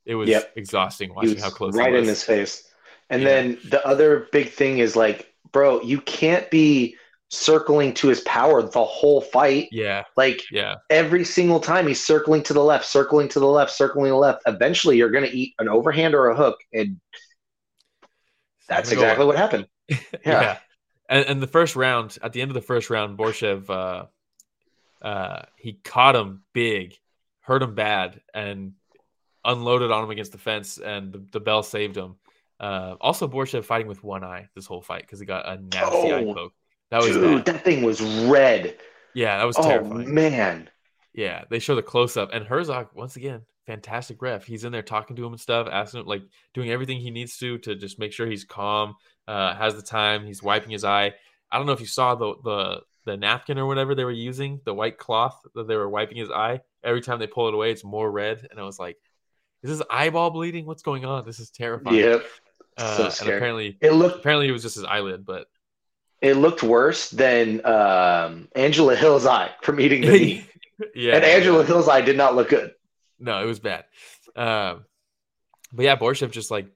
[0.04, 0.52] It was yep.
[0.56, 1.86] exhausting watching how close he was.
[1.86, 2.68] right in his face.
[3.10, 3.28] And yeah.
[3.28, 6.96] then the other big thing is like, bro, you can't be
[7.34, 9.68] circling to his power the whole fight.
[9.70, 10.04] Yeah.
[10.16, 10.76] Like yeah.
[10.90, 14.16] every single time he's circling to the left, circling to the left, circling to the
[14.16, 14.42] left.
[14.46, 16.58] Eventually you're gonna eat an overhand or a hook.
[16.72, 17.00] And
[18.68, 19.66] that's exactly what happened.
[20.24, 20.40] Yeah.
[20.40, 20.58] yeah.
[21.10, 24.06] And, and, the first round, at the end of the first round, Borshchev uh
[25.06, 26.94] uh he caught him big,
[27.40, 28.72] hurt him bad, and
[29.44, 32.16] unloaded on him against the fence, and the, the bell saved him.
[32.58, 36.12] Uh, also, Borshchev fighting with one eye this whole fight because he got a nasty
[36.12, 36.16] oh.
[36.16, 36.54] eye poke.
[36.94, 37.54] That was Dude, bad.
[37.54, 38.76] that thing was red.
[39.14, 40.14] Yeah, that was oh, terrifying.
[40.14, 40.70] man.
[41.12, 44.44] Yeah, they show the close up, and Herzog once again, fantastic ref.
[44.44, 46.22] He's in there talking to him and stuff, asking him like
[46.54, 48.94] doing everything he needs to to just make sure he's calm,
[49.26, 50.24] uh, has the time.
[50.24, 51.14] He's wiping his eye.
[51.50, 54.60] I don't know if you saw the the the napkin or whatever they were using,
[54.64, 56.60] the white cloth that they were wiping his eye.
[56.84, 58.98] Every time they pull it away, it's more red, and I was like,
[59.64, 60.64] "Is his eyeball bleeding?
[60.64, 61.26] What's going on?
[61.26, 62.24] This is terrifying." Yep.
[62.76, 63.24] Uh, so.
[63.24, 65.48] And apparently, it looked apparently it was just his eyelid, but
[66.20, 70.46] it looked worse than um, Angela Hill's eye from eating the meat.
[70.94, 71.66] yeah, and Angela yeah.
[71.66, 72.72] Hill's eye did not look good.
[73.18, 73.84] No, it was bad.
[74.36, 74.84] Um,
[75.72, 76.68] but yeah, Borshchev just like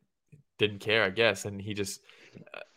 [0.59, 2.01] didn't care, I guess, and he just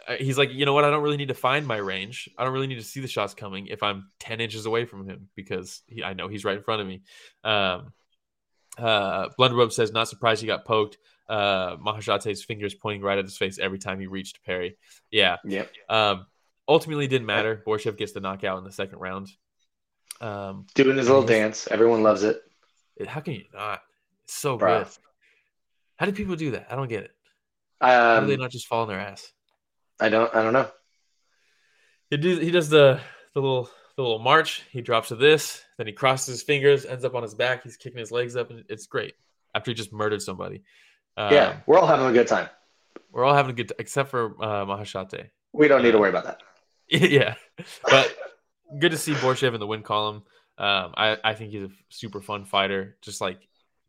[0.08, 0.84] uh, he's like, you know what?
[0.84, 2.30] I don't really need to find my range.
[2.38, 5.08] I don't really need to see the shots coming if I'm ten inches away from
[5.08, 7.02] him because he, I know he's right in front of me.
[7.44, 7.94] Um,
[8.78, 10.98] uh, Blunderbub says, not surprised he got poked.
[11.28, 14.78] Uh, Maheshate's fingers pointing right at his face every time he reached Perry.
[15.12, 15.38] Yeah.
[15.46, 15.72] Yep.
[15.90, 16.26] Um,
[16.72, 17.62] ultimately didn't matter.
[17.68, 19.28] Borshchev gets the knockout in the second round.
[20.22, 21.68] Um, Doing his little dance.
[21.68, 22.42] Everyone loves it.
[23.08, 23.82] How can you not?
[24.24, 24.84] It's so Bruh.
[24.84, 24.88] good.
[25.98, 26.68] How do people do that?
[26.72, 27.12] I don't get it.
[27.82, 29.32] Um, How do they not just fall on their ass?
[30.00, 30.34] I don't.
[30.34, 30.68] I don't know.
[32.10, 32.40] He does.
[32.40, 33.00] He does the
[33.34, 34.64] the little the little march.
[34.72, 35.64] He drops to this.
[35.78, 37.64] Then he crosses his fingers, ends up on his back.
[37.64, 39.16] He's kicking his legs up, and it's great.
[39.54, 40.64] After he just murdered somebody.
[41.18, 42.50] Um, yeah, we're all having a good time.
[43.12, 45.30] We're all having a good, t- except for uh, Maheshate.
[45.54, 46.42] We don't need to uh, worry about that.
[47.10, 47.36] yeah,
[47.86, 48.14] but
[48.80, 50.24] good to see Borshchev in the win column.
[50.58, 52.98] Um, I, I think he's a super fun fighter.
[53.02, 53.40] Just like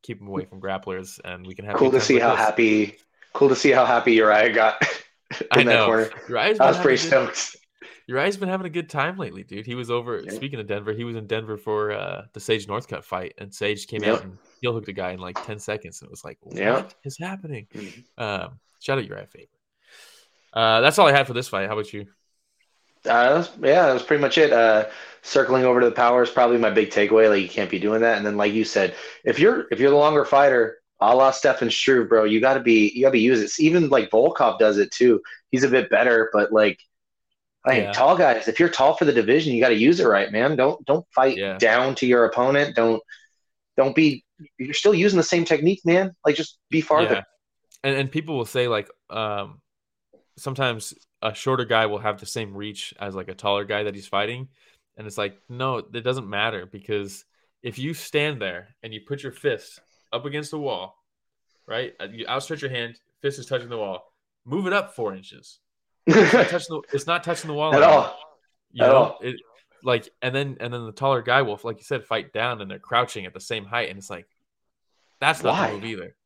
[0.02, 2.38] keep him away from grapplers, and we can have cool to see how this.
[2.38, 2.96] happy.
[3.32, 4.80] Cool to see how happy Uriah got
[5.40, 5.86] in I that know.
[5.86, 6.10] corner.
[6.28, 7.56] Uriah's I was pretty stoked.
[8.06, 9.66] Uriah's been having a good time lately, dude.
[9.66, 10.20] He was over.
[10.20, 10.32] Yeah.
[10.32, 13.86] Speaking of Denver, he was in Denver for uh, the Sage Northcutt fight, and Sage
[13.88, 16.38] came out and heel hooked a guy in like ten seconds, and it was like,
[16.42, 16.84] what yeah.
[17.04, 17.66] is happening?
[17.74, 18.22] Mm-hmm.
[18.22, 19.48] Um, shout out Uriah Faber.
[20.52, 21.66] Uh, that's all I had for this fight.
[21.66, 22.06] How about you?
[23.06, 24.52] Uh, yeah, that was pretty much it.
[24.52, 24.86] Uh,
[25.22, 27.28] circling over to the power is probably my big takeaway.
[27.28, 28.16] Like you can't be doing that.
[28.16, 28.94] And then, like you said,
[29.24, 32.60] if you're if you're the longer fighter, a la Stefan Struve, bro, you got to
[32.60, 33.62] be you got to be use it.
[33.62, 35.20] Even like Volkov does it too.
[35.50, 36.78] He's a bit better, but like,
[37.66, 37.92] like yeah.
[37.92, 40.56] tall guys, if you're tall for the division, you got to use it right, man.
[40.56, 41.58] Don't don't fight yeah.
[41.58, 42.76] down to your opponent.
[42.76, 43.02] Don't
[43.76, 44.24] don't be
[44.58, 46.14] you're still using the same technique, man.
[46.24, 47.14] Like just be farther.
[47.14, 47.22] Yeah.
[47.84, 49.61] And and people will say like um
[50.36, 53.94] sometimes a shorter guy will have the same reach as like a taller guy that
[53.94, 54.48] he's fighting.
[54.96, 57.24] And it's like, no, it doesn't matter because
[57.62, 59.80] if you stand there and you put your fist
[60.12, 60.96] up against the wall,
[61.66, 61.94] right?
[62.00, 64.12] Uh, you outstretch your hand, fist is touching the wall,
[64.44, 65.58] move it up four inches.
[66.06, 68.18] It's not touching the, it's not touching the wall at all.
[68.72, 69.18] You at know, all.
[69.22, 69.36] It,
[69.84, 72.70] like, and then and then the taller guy will, like you said, fight down and
[72.70, 74.26] they're crouching at the same height, and it's like
[75.20, 75.68] that's not Why?
[75.68, 76.16] the move either.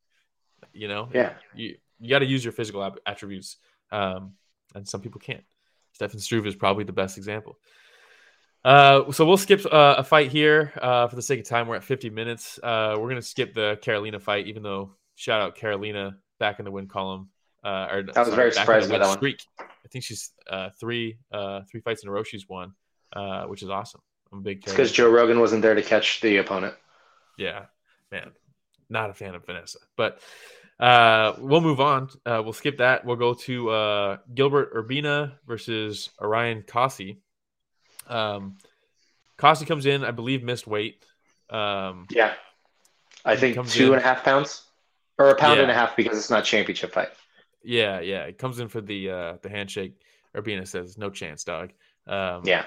[0.73, 3.57] You know, yeah, you you got to use your physical attributes,
[3.93, 4.33] um,
[4.75, 5.45] and some people can't.
[5.93, 7.59] Stefan Struve is probably the best example.
[8.65, 11.69] Uh, so we'll skip uh, a fight here uh, for the sake of time.
[11.69, 12.59] We're at 50 minutes.
[12.63, 16.71] Uh, we're gonna skip the Karolina fight, even though shout out Karolina back in the
[16.71, 17.29] win column.
[17.65, 19.41] Uh, or, I was sorry, very surprised by that streak.
[19.57, 19.69] one.
[19.69, 22.73] I think she's uh, three uh three fights in a row she's won,
[23.15, 24.01] uh, which is awesome.
[24.33, 24.65] I'm a big.
[24.65, 26.75] because Joe Rogan wasn't there to catch the opponent.
[27.39, 27.67] Yeah,
[28.11, 28.33] man,
[28.89, 30.21] not a fan of Vanessa, but
[30.81, 32.11] we'll move on.
[32.25, 33.05] Uh, we'll skip that.
[33.05, 37.19] We'll go to uh, Gilbert Urbina versus Orion Cosce.
[38.07, 38.59] Um,
[39.39, 41.05] Cosce comes in, I believe, missed weight.
[41.51, 42.35] Um, yeah,
[43.25, 43.93] I think two in.
[43.95, 44.63] and a half pounds,
[45.19, 45.63] or a pound yeah.
[45.63, 47.09] and a half because it's not championship fight.
[47.63, 50.01] Yeah, yeah, it comes in for the uh, the handshake.
[50.35, 51.73] Urbina says, "No chance, dog."
[52.07, 52.65] Um, yeah,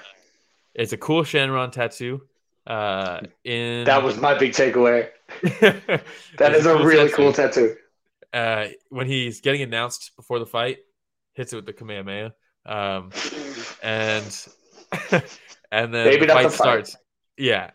[0.74, 2.22] it's a cool Shenron tattoo.
[2.66, 5.08] Uh, in that was my big takeaway.
[6.38, 7.16] that is a, cool really tattoo.
[7.16, 7.76] cool tattoo.
[8.32, 10.78] Uh, when he's getting announced before the fight,
[11.34, 12.32] hits it with the Kamehameha.
[12.66, 13.10] Um,
[13.82, 14.48] and
[15.72, 16.96] and then Maybe the fight, the fight starts.
[17.36, 17.70] Yeah,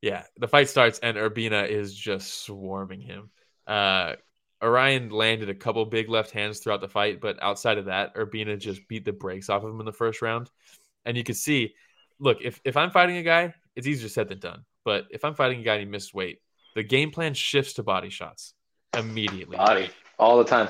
[0.00, 0.24] yeah.
[0.36, 3.30] The fight starts, and Urbina is just swarming him.
[3.66, 4.14] Uh,
[4.62, 8.58] Orion landed a couple big left hands throughout the fight, but outside of that, Urbina
[8.58, 10.50] just beat the brakes off of him in the first round.
[11.04, 11.74] And you can see,
[12.20, 14.64] look, if, if I'm fighting a guy, it's easier said than done.
[14.84, 16.38] But if I'm fighting a guy and he missed weight,
[16.76, 18.54] the game plan shifts to body shots
[18.96, 19.56] immediately.
[19.56, 20.68] Body all the time.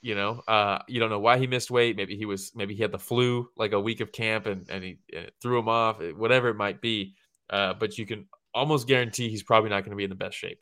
[0.00, 1.96] You know, uh, you don't know why he missed weight.
[1.96, 4.84] Maybe he was, maybe he had the flu, like a week of camp, and and
[4.84, 6.02] he and threw him off.
[6.14, 7.14] Whatever it might be,
[7.48, 10.36] uh, but you can almost guarantee he's probably not going to be in the best
[10.36, 10.58] shape.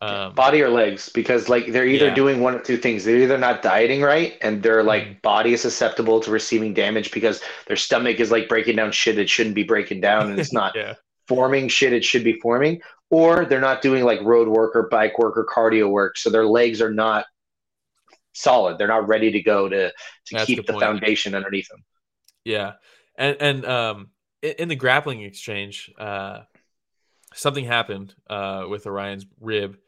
[0.00, 2.14] Um, body or legs, because like they're either yeah.
[2.14, 3.04] doing one of two things.
[3.04, 5.18] They're either not dieting right, and their like mm-hmm.
[5.22, 9.30] body is susceptible to receiving damage because their stomach is like breaking down shit it
[9.30, 10.94] shouldn't be breaking down, and it's not yeah.
[11.28, 12.82] forming shit it should be forming.
[13.10, 16.46] Or they're not doing like road work or bike work or cardio work, so their
[16.46, 17.26] legs are not
[18.32, 18.78] solid.
[18.78, 19.94] They're not ready to go to to
[20.32, 21.84] That's keep the, the foundation underneath them.
[22.44, 22.72] Yeah,
[23.16, 24.10] and and um,
[24.42, 26.40] in the grappling exchange, uh,
[27.34, 29.78] something happened uh, with Orion's rib.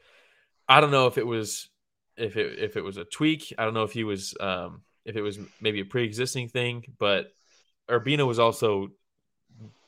[0.69, 1.69] I don't know if it was
[2.15, 3.53] if it if it was a tweak.
[3.57, 7.33] I don't know if he was um, if it was maybe a pre-existing thing, but
[7.89, 8.89] Urbina was also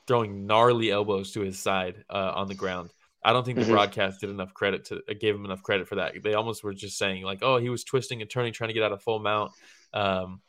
[0.06, 2.90] throwing gnarly elbows to his side uh, on the ground.
[3.22, 3.72] I don't think the mm-hmm.
[3.72, 6.14] broadcast did enough credit to uh, gave him enough credit for that.
[6.22, 8.82] They almost were just saying like, "Oh, he was twisting and turning, trying to get
[8.82, 9.52] out of full mount."
[9.92, 10.40] Um,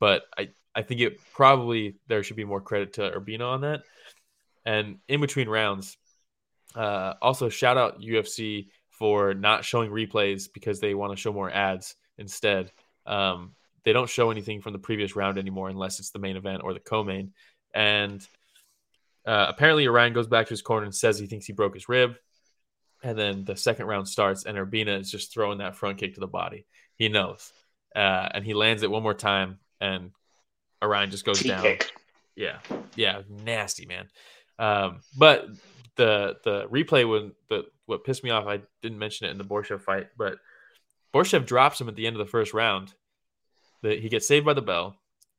[0.00, 3.82] but I I think it probably there should be more credit to Urbina on that.
[4.64, 5.96] And in between rounds,
[6.74, 11.50] uh, also shout out UFC for not showing replays because they want to show more
[11.50, 12.72] ads instead.
[13.06, 13.54] Um,
[13.84, 16.74] they don't show anything from the previous round anymore unless it's the main event or
[16.74, 17.32] the co-main.
[17.72, 18.26] And
[19.26, 21.88] uh, apparently, Orion goes back to his corner and says he thinks he broke his
[21.88, 22.16] rib.
[23.02, 26.20] And then the second round starts, and Urbina is just throwing that front kick to
[26.20, 26.66] the body.
[26.96, 27.52] He knows.
[27.94, 30.12] Uh, and he lands it one more time, and
[30.82, 31.62] Orion just goes down.
[31.62, 31.92] Kick.
[32.36, 32.58] Yeah.
[32.94, 33.22] Yeah.
[33.28, 34.08] Nasty, man.
[34.58, 35.46] Um, but
[35.96, 39.44] the the replay when the what pissed me off, I didn't mention it in the
[39.44, 40.38] Borshchev fight, but
[41.14, 42.92] Borshchev drops him at the end of the first round.
[43.82, 44.96] The, he gets saved by the bell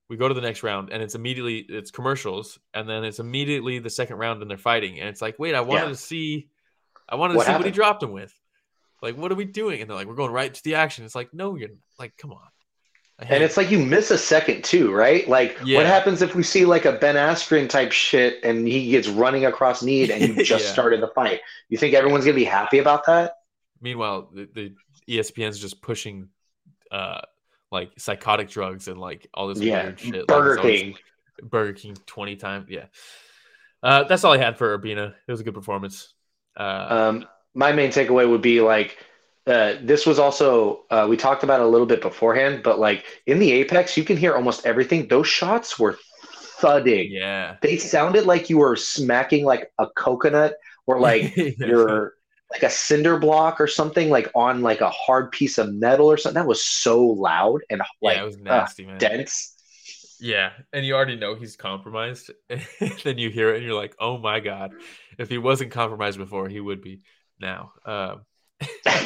[0.10, 3.80] we go to the next round and it's immediately it's commercials and then it's immediately
[3.80, 5.90] the second round and they're fighting and it's like wait i wanted yeah.
[5.90, 6.48] to see
[7.10, 7.60] i wanted to see happened?
[7.60, 8.34] what he dropped him with
[9.02, 11.16] like what are we doing and they're like we're going right to the action it's
[11.16, 12.48] like no you're like come on
[13.20, 15.28] and it's like you miss a second too, right?
[15.28, 15.80] Like, yeah.
[15.80, 19.46] what happens if we see like a Ben Askren type shit and he gets running
[19.46, 20.72] across need and you just yeah.
[20.72, 21.42] started the fight?
[21.68, 23.38] You think everyone's gonna be happy about that?
[23.82, 24.76] Meanwhile, the, the
[25.10, 26.30] ESPN's just pushing
[26.92, 27.22] uh,
[27.72, 29.84] like psychotic drugs and like all this yeah.
[29.84, 30.28] weird shit.
[30.28, 30.96] Burger like, King.
[31.44, 32.68] Burger King 20 times.
[32.70, 32.86] Yeah.
[33.84, 35.14] Uh, that's all I had for Urbina.
[35.28, 36.14] It was a good performance.
[36.56, 38.98] Uh, um, my main takeaway would be like,
[39.46, 43.40] uh, this was also uh, we talked about a little bit beforehand, but like in
[43.40, 45.08] the apex, you can hear almost everything.
[45.08, 45.98] Those shots were
[46.60, 47.12] thudding.
[47.12, 50.56] Yeah, they sounded like you were smacking like a coconut
[50.86, 52.17] or like you're
[52.52, 56.18] like a cinder block or something like on like a hard piece of metal or
[56.18, 56.42] something.
[56.42, 58.98] That was so loud and like yeah, it was nasty, uh, man.
[58.98, 59.54] dense.
[60.20, 62.32] Yeah, and you already know he's compromised.
[63.04, 64.72] then you hear it and you're like, "Oh my god!
[65.20, 67.02] If he wasn't compromised before, he would be
[67.40, 68.16] now." Uh,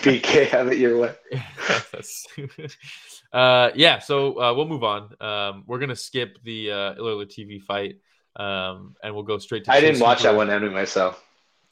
[0.02, 1.14] BK, have it your way.
[3.34, 5.14] uh, yeah, so uh, we'll move on.
[5.20, 7.98] Um, we're gonna skip the uh, Ilir TV fight,
[8.38, 9.74] um, and we'll go straight to.
[9.74, 11.22] I didn't watch that one anyway, myself.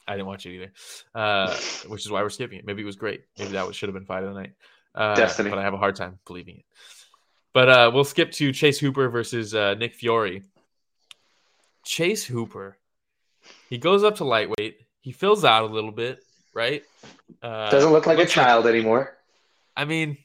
[0.06, 0.72] I didn't watch it either,
[1.14, 1.54] uh,
[1.88, 2.66] which is why we're skipping it.
[2.66, 3.22] Maybe it was great.
[3.38, 4.52] Maybe that should have been fight of the night.
[4.94, 6.64] Uh, Destiny, but I have a hard time believing it.
[7.52, 10.42] But uh, we'll skip to Chase Hooper versus uh, Nick Fiore.
[11.84, 12.76] Chase Hooper,
[13.68, 14.78] he goes up to lightweight.
[15.00, 16.22] He fills out a little bit,
[16.54, 16.82] right?
[17.42, 19.16] Uh, doesn't look like a child like, anymore.
[19.76, 20.18] I mean,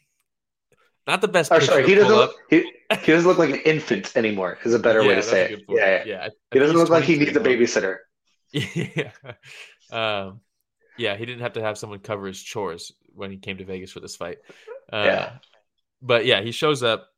[1.07, 1.51] not the best.
[1.51, 2.13] Oh, sorry, he doesn't.
[2.13, 2.71] Look, he,
[3.01, 4.57] he doesn't look like an infant anymore.
[4.65, 5.63] Is a better yeah, way to say it.
[5.69, 6.03] Yeah, yeah.
[6.05, 7.97] yeah he doesn't look like he needs a babysitter.
[8.55, 9.11] Yeah.
[9.91, 10.41] Um,
[10.97, 13.91] yeah, he didn't have to have someone cover his chores when he came to Vegas
[13.91, 14.39] for this fight.
[14.91, 15.31] Uh, yeah.
[16.01, 17.09] But yeah, he shows up.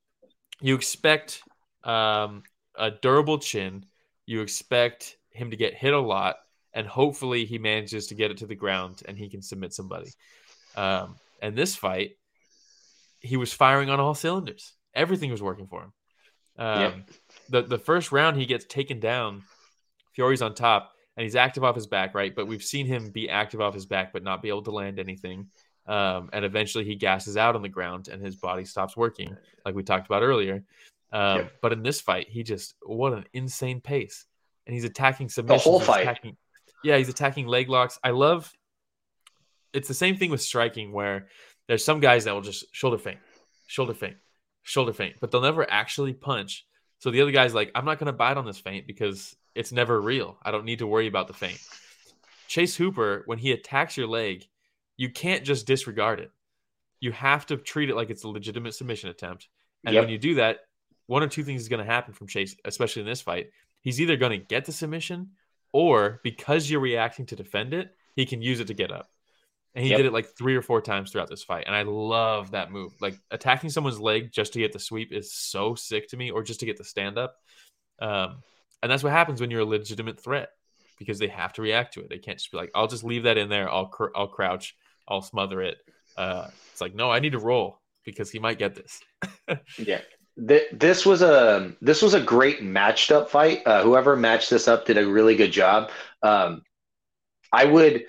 [0.59, 1.43] You expect
[1.85, 2.43] um,
[2.75, 3.85] a durable chin.
[4.25, 6.38] You expect him to get hit a lot,
[6.73, 10.11] and hopefully he manages to get it to the ground and he can submit somebody.
[10.75, 12.17] Um, and this fight,
[13.21, 14.73] he was firing on all cylinders.
[14.93, 15.93] Everything was working for him.
[16.57, 17.05] Um.
[17.49, 19.43] The the first round he gets taken down.
[20.13, 22.34] Fiore's on top and he's active off his back, right?
[22.34, 24.99] But we've seen him be active off his back, but not be able to land
[24.99, 25.47] anything.
[25.88, 29.74] Um, and eventually he gasses out on the ground and his body stops working, like
[29.74, 30.63] we talked about earlier.
[31.11, 31.53] Um, yep.
[31.61, 34.26] But in this fight, he just what an insane pace,
[34.65, 35.63] and he's attacking submissions.
[35.63, 36.01] The whole fight.
[36.03, 36.38] Attacking,
[36.84, 37.97] yeah, he's attacking leg locks.
[38.03, 38.53] I love.
[39.74, 41.30] It's the same thing with striking, where
[41.68, 43.20] there's some guys that will just shoulder faint,
[43.68, 44.18] shoulder faint,
[44.63, 46.65] shoulder faint, but they'll never actually punch.
[46.99, 49.71] So the other guy's like, I'm not going to bite on this faint because it's
[49.71, 50.37] never real.
[50.43, 51.59] I don't need to worry about the feint.
[52.47, 54.45] Chase Hooper, when he attacks your leg,
[54.95, 56.31] you can't just disregard it.
[56.99, 59.47] You have to treat it like it's a legitimate submission attempt.
[59.85, 60.03] And yep.
[60.03, 60.59] when you do that,
[61.07, 63.49] one or two things is going to happen from Chase, especially in this fight.
[63.81, 65.31] He's either going to get the submission,
[65.71, 69.07] or because you're reacting to defend it, he can use it to get up.
[69.75, 69.97] And he yep.
[69.97, 71.65] did it like three or four times throughout this fight.
[71.67, 72.93] And I love that move.
[72.99, 76.41] Like attacking someone's leg just to get the sweep is so sick to me, or
[76.41, 77.35] just to get the stand up.
[77.99, 78.37] Um,
[78.82, 80.49] and that's what happens when you're a legitimate threat
[80.97, 82.09] because they have to react to it.
[82.09, 83.69] They can't just be like, I'll just leave that in there.
[83.69, 84.75] I'll, cr- I'll crouch.
[85.07, 85.78] I'll smother it.
[86.17, 88.99] Uh, it's like, no, I need to roll because he might get this.
[89.78, 90.01] yeah.
[90.38, 93.63] This was a this was a great matched up fight.
[93.65, 95.89] Uh, whoever matched this up did a really good job.
[96.21, 96.61] Um,
[97.51, 98.05] I would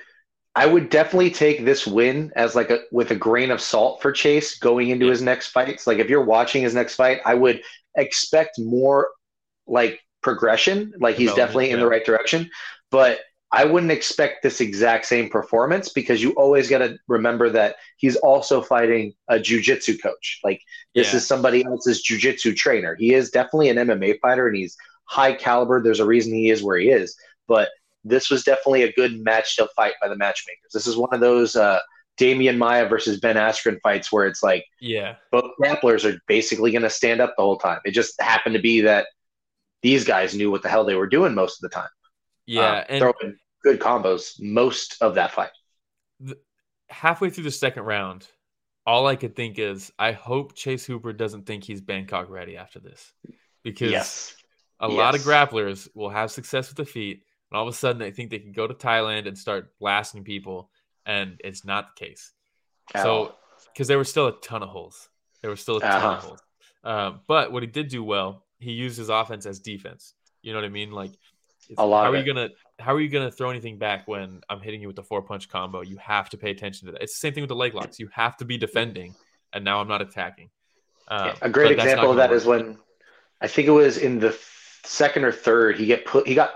[0.55, 4.13] I would definitely take this win as like a with a grain of salt for
[4.13, 5.87] Chase going into his next fights.
[5.87, 7.63] Like if you're watching his next fight, I would
[7.97, 9.09] expect more
[9.67, 10.93] like progression.
[11.01, 12.51] Like he's definitely in the right direction,
[12.91, 17.77] but I wouldn't expect this exact same performance because you always got to remember that
[17.97, 20.41] he's also fighting a jujitsu coach.
[20.45, 20.61] Like
[20.95, 21.17] this yeah.
[21.17, 22.95] is somebody else's jujitsu trainer.
[22.95, 25.83] He is definitely an MMA fighter and he's high caliber.
[25.83, 27.17] There's a reason he is where he is,
[27.47, 27.71] but
[28.05, 30.73] this was definitely a good match up fight by the matchmakers.
[30.73, 31.81] This is one of those uh,
[32.19, 36.83] Demian Maia versus Ben Askren fights where it's like, yeah, both grapplers are basically going
[36.83, 37.81] to stand up the whole time.
[37.85, 39.07] It just happened to be that
[39.83, 41.89] these guys knew what the hell they were doing most of the time.
[42.47, 45.51] Yeah, um, and throwing good combos most of that fight.
[46.21, 46.39] The,
[46.89, 48.27] halfway through the second round,
[48.87, 52.81] all I could think is, I hope Chase Hooper doesn't think he's Bangkok ready after
[52.81, 53.13] this,
[53.63, 54.35] because yes.
[54.81, 54.97] a yes.
[54.97, 58.11] lot of grapplers will have success with the feet, and all of a sudden they
[58.11, 60.71] think they can go to Thailand and start blasting people,
[61.05, 62.33] and it's not the case.
[62.97, 63.35] So,
[63.75, 65.11] because there were still a ton of holes,
[65.43, 66.09] there were still a ton uh-huh.
[66.09, 66.41] of holes.
[66.85, 70.15] Um, but what he did do well he used his offense as defense.
[70.43, 70.93] You know what I mean?
[70.93, 71.13] Like,
[71.77, 72.05] a lot.
[72.05, 72.49] How are you gonna
[72.79, 75.49] How are you gonna throw anything back when I'm hitting you with the four punch
[75.49, 75.83] combo?
[75.83, 77.03] You have to pay attention to that.
[77.03, 77.99] It's the same thing with the leg locks.
[77.99, 79.15] You have to be defending,
[79.53, 80.51] and now I'm not attacking.
[81.09, 82.37] Um, a great example of that work.
[82.37, 82.79] is when
[83.41, 84.39] I think it was in the
[84.85, 86.53] second or third he get put he got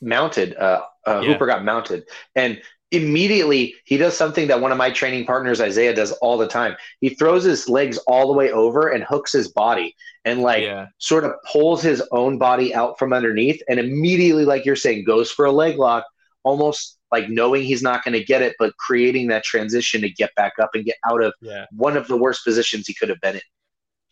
[0.00, 0.56] mounted.
[0.56, 1.32] Uh, uh, yeah.
[1.32, 2.60] Hooper got mounted, and
[2.94, 6.76] immediately he does something that one of my training partners Isaiah does all the time.
[7.00, 10.86] He throws his legs all the way over and hooks his body and like yeah.
[10.98, 15.30] sort of pulls his own body out from underneath and immediately like you're saying goes
[15.30, 16.04] for a leg lock
[16.42, 20.34] almost like knowing he's not going to get it but creating that transition to get
[20.34, 21.66] back up and get out of yeah.
[21.72, 23.42] one of the worst positions he could have been in.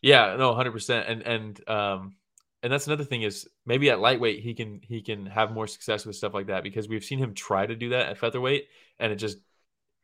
[0.03, 2.17] Yeah, no, 100% and and um
[2.63, 6.07] and that's another thing is maybe at lightweight he can he can have more success
[6.07, 9.13] with stuff like that because we've seen him try to do that at featherweight and
[9.13, 9.39] it just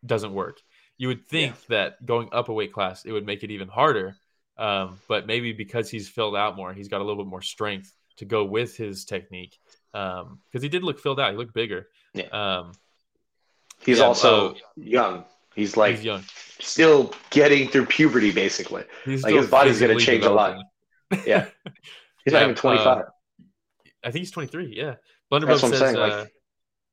[0.04, 0.60] doesn't work.
[0.96, 1.76] You would think yeah.
[1.76, 4.16] that going up a weight class it would make it even harder,
[4.56, 7.94] um, but maybe because he's filled out more, he's got a little bit more strength
[8.16, 9.58] to go with his technique.
[9.92, 11.86] Because um, he did look filled out, he looked bigger.
[12.14, 12.26] Yeah.
[12.26, 12.72] Um,
[13.84, 15.24] he's yeah, also uh, young.
[15.54, 16.24] He's like he's young.
[16.60, 18.84] still getting through puberty, basically.
[19.04, 20.62] He's like his body's going to change developing.
[21.10, 21.26] a lot.
[21.26, 21.46] Yeah.
[22.28, 22.86] He's yeah, not even 25.
[22.86, 23.02] Uh,
[24.04, 24.74] I think he's 23.
[24.76, 24.94] Yeah.
[25.32, 26.26] Blunderbub says uh,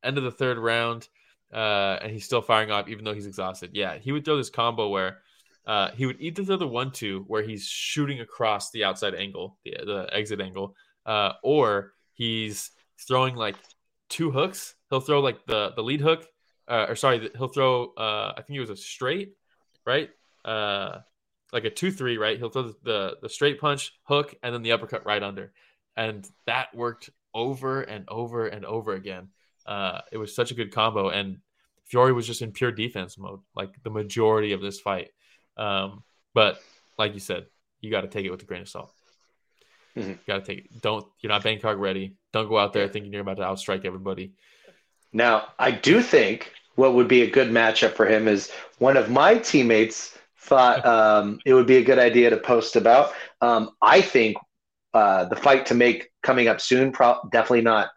[0.03, 1.07] end of the third round.
[1.53, 3.71] uh, and he's still firing off even though he's exhausted.
[3.73, 5.19] Yeah, he would throw this combo where
[5.65, 9.57] uh, he would either throw the one two where he's shooting across the outside angle,
[9.63, 10.75] the, the exit angle,
[11.05, 12.71] uh, or he's
[13.07, 13.55] throwing like
[14.09, 14.75] two hooks.
[14.89, 16.27] He'll throw like the the lead hook,
[16.67, 17.93] uh, or sorry, he'll throw.
[17.93, 19.35] Uh, I think it was a straight,
[19.85, 20.09] right?
[21.53, 22.37] Like a two three, right?
[22.37, 25.53] He'll throw the, the the straight punch, hook, and then the uppercut right under,
[25.95, 29.29] and that worked over and over and over again.
[29.65, 31.37] Uh, it was such a good combo, and
[31.85, 35.11] Fiore was just in pure defense mode, like the majority of this fight.
[35.55, 36.59] Um, but
[36.97, 37.45] like you said,
[37.79, 38.91] you got to take it with a grain of salt.
[39.95, 40.09] Mm-hmm.
[40.09, 40.81] You got to take it.
[40.81, 42.15] Don't you're not Bangkok ready.
[42.33, 44.33] Don't go out there thinking you're about to outstrike everybody.
[45.13, 49.09] Now, I do think what would be a good matchup for him is one of
[49.09, 50.14] my teammates
[50.45, 53.13] thought um, it would be a good idea to post about.
[53.41, 54.37] Um, I think
[54.93, 57.89] uh, the fight to make coming up soon, pro- definitely not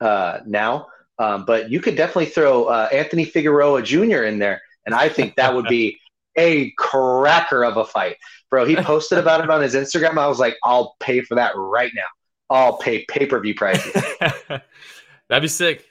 [0.00, 0.86] uh, now,
[1.18, 4.24] um, but you could definitely throw uh, Anthony Figueroa Jr.
[4.24, 5.98] in there, and I think that would be
[6.36, 8.16] a cracker of a fight,
[8.50, 8.64] bro.
[8.64, 10.18] He posted about it on his Instagram.
[10.18, 12.06] I was like, I'll pay for that right now.
[12.48, 13.92] I'll pay pay per view prices.
[14.20, 15.84] That'd be sick.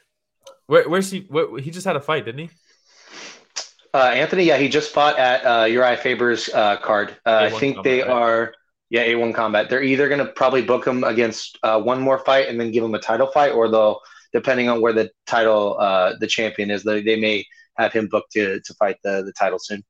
[0.67, 1.25] Where, where's he?
[1.29, 2.49] Where, he just had a fight, didn't he?
[3.95, 7.15] Uh, Anthony, yeah, he just fought at uh, Uriah Faber's uh, card.
[7.25, 8.09] Uh, I think combat, they right?
[8.09, 8.53] are,
[8.89, 9.69] yeah, A1 combat.
[9.69, 12.83] They're either going to probably book him against uh, one more fight and then give
[12.83, 14.01] him a title fight, or they'll,
[14.33, 17.45] depending on where the title, uh, the champion is, they, they may
[17.77, 19.81] have him booked to, to fight the, the title soon.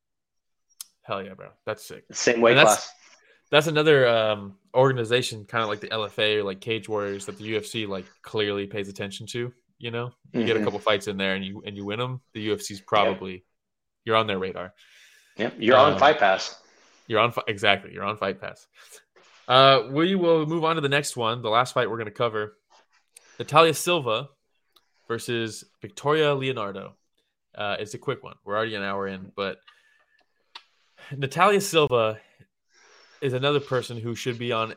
[1.01, 1.47] Hell yeah, bro.
[1.66, 2.03] That's sick.
[2.12, 2.91] Same weight that's, class.
[3.49, 7.53] That's another um, organization, kind of like the LFA or like Cage Warriors, that the
[7.53, 9.51] UFC like clearly pays attention to.
[9.80, 10.45] You know, you mm-hmm.
[10.45, 10.66] get a mm-hmm.
[10.66, 12.22] couple fights in there and you and you win them.
[12.36, 13.41] The UFC's probably yep.
[14.06, 14.74] You're on their radar.
[15.38, 16.60] Yep, you're um, on Fight Pass.
[17.08, 17.91] You're on exactly.
[17.93, 18.68] You're on Fight Pass.
[19.47, 21.41] Uh, we will move on to the next one.
[21.41, 22.58] The last fight we're going to cover:
[23.38, 24.30] Natalia Silva
[25.08, 26.95] versus Victoria Leonardo.
[27.53, 28.36] Uh, it's a quick one.
[28.43, 29.58] We're already an hour in, but
[31.16, 32.20] Natalia Silva
[33.22, 34.76] is another person who should be on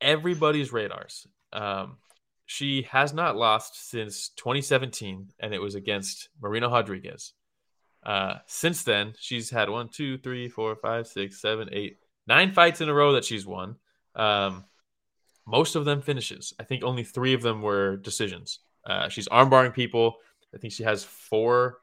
[0.00, 1.26] everybody's radars.
[1.52, 1.98] Um,
[2.46, 7.32] she has not lost since 2017, and it was against Marina Rodriguez.
[8.06, 11.98] Uh, since then, she's had one, two, three, four, five, six, seven, eight,
[12.28, 13.74] nine fights in a row that she's won.
[14.14, 14.64] Um,
[15.44, 16.54] most of them finishes.
[16.60, 18.60] I think only three of them were decisions.
[18.86, 20.18] Uh, she's armbarring people.
[20.54, 21.78] I think she has four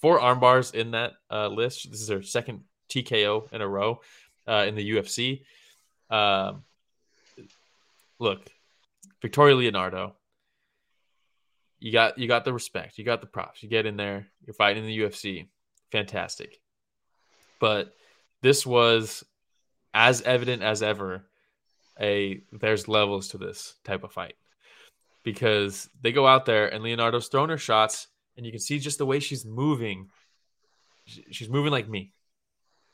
[0.00, 1.88] four armbars in that uh, list.
[1.88, 4.00] This is her second TKO in a row
[4.48, 5.42] uh, in the UFC.
[6.10, 6.64] Um,
[8.18, 8.50] look,
[9.22, 10.16] Victoria Leonardo,
[11.78, 13.62] you got you got the respect, you got the props.
[13.62, 15.46] You get in there, you're fighting in the UFC,
[15.90, 16.60] fantastic.
[17.60, 17.94] But
[18.42, 19.24] this was
[19.92, 21.26] as evident as ever.
[22.00, 24.34] A there's levels to this type of fight
[25.22, 28.98] because they go out there and Leonardo's throwing her shots, and you can see just
[28.98, 30.08] the way she's moving.
[31.04, 32.12] She's moving like me.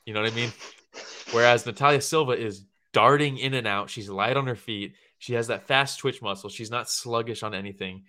[0.05, 0.51] You know what I mean?
[1.31, 3.89] Whereas Natalia Silva is darting in and out.
[3.89, 4.95] She's light on her feet.
[5.19, 6.49] She has that fast twitch muscle.
[6.49, 8.03] She's not sluggish on anything.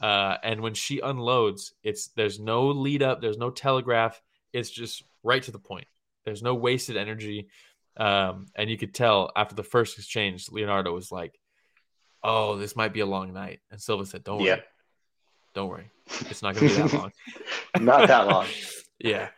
[0.00, 4.20] Uh, and when she unloads, it's there's no lead up, there's no telegraph.
[4.52, 5.86] It's just right to the point.
[6.24, 7.48] There's no wasted energy.
[7.96, 11.38] Um, and you could tell after the first exchange, Leonardo was like,
[12.22, 14.54] "Oh, this might be a long night." And Silva said, "Don't yeah.
[14.54, 14.62] worry,
[15.54, 17.12] don't worry, it's not going to be that long.
[17.80, 18.46] not that long."
[18.98, 19.28] yeah.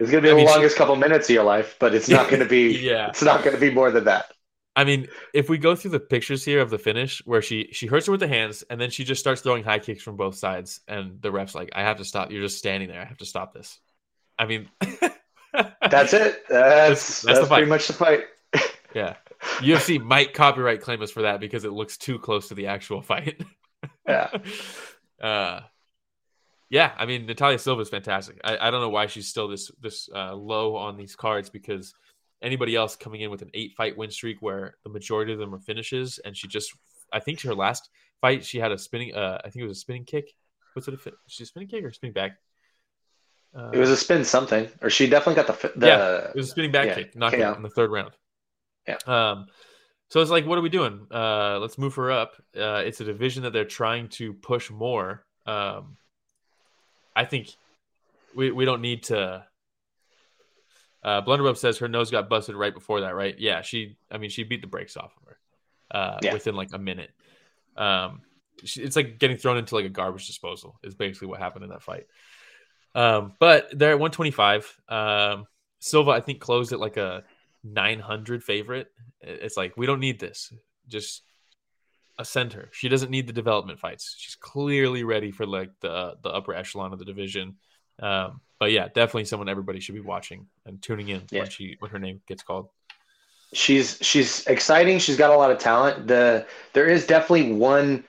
[0.00, 1.94] It's going to be I the mean, longest she, couple minutes of your life, but
[1.94, 2.78] it's not going to be.
[2.80, 4.32] yeah, it's not going to be more than that.
[4.76, 7.86] I mean, if we go through the pictures here of the finish, where she she
[7.86, 10.34] hurts her with the hands, and then she just starts throwing high kicks from both
[10.34, 12.32] sides, and the ref's like, "I have to stop.
[12.32, 13.00] You're just standing there.
[13.00, 13.78] I have to stop this."
[14.38, 14.68] I mean,
[15.90, 16.44] that's it.
[16.48, 18.24] That's that's, that's pretty much the fight.
[18.94, 19.14] yeah,
[19.58, 23.02] UFC might copyright claim us for that because it looks too close to the actual
[23.02, 23.40] fight.
[24.08, 24.30] yeah.
[25.22, 25.60] Uh,
[26.70, 28.40] yeah, I mean Natalia Silva is fantastic.
[28.42, 31.94] I, I don't know why she's still this this uh, low on these cards because
[32.42, 35.54] anybody else coming in with an eight fight win streak where the majority of them
[35.54, 36.72] are finishes, and she just
[37.12, 37.88] I think her last
[38.20, 40.34] fight she had a spinning uh, I think it was a spinning kick.
[40.72, 40.94] What's it?
[40.94, 42.38] A, she a spinning kick or spinning back?
[43.56, 46.18] Uh, it was a spin something, or she definitely got the, the yeah.
[46.30, 48.12] It was a spinning back yeah, kick, knockout out in the third round.
[48.86, 48.96] Yeah.
[49.06, 49.46] Um,
[50.08, 51.06] so it's like, what are we doing?
[51.10, 52.34] Uh, let's move her up.
[52.56, 55.24] Uh, it's a division that they're trying to push more.
[55.46, 55.96] Um,
[57.14, 57.50] I think
[58.34, 59.44] we, we don't need to.
[61.02, 63.38] Uh, Blunderbub says her nose got busted right before that, right?
[63.38, 63.96] Yeah, she.
[64.10, 65.38] I mean, she beat the brakes off of her
[65.90, 66.32] uh, yeah.
[66.32, 67.10] within like a minute.
[67.76, 68.22] Um,
[68.64, 70.78] she, it's like getting thrown into like a garbage disposal.
[70.82, 72.06] Is basically what happened in that fight.
[72.94, 74.80] Um, but they're at 125.
[74.88, 75.46] Um,
[75.80, 77.24] Silva, I think, closed at like a
[77.64, 78.88] 900 favorite.
[79.20, 80.52] It's like we don't need this.
[80.88, 81.22] Just
[82.18, 82.68] a center.
[82.72, 84.14] She doesn't need the development fights.
[84.18, 87.56] She's clearly ready for like the the upper echelon of the division.
[88.00, 91.40] Um, but yeah, definitely someone everybody should be watching and tuning in Yeah.
[91.40, 92.68] when she when her name gets called.
[93.52, 94.98] she's she's exciting.
[94.98, 96.06] She's got a lot of talent.
[96.06, 98.04] The there is definitely one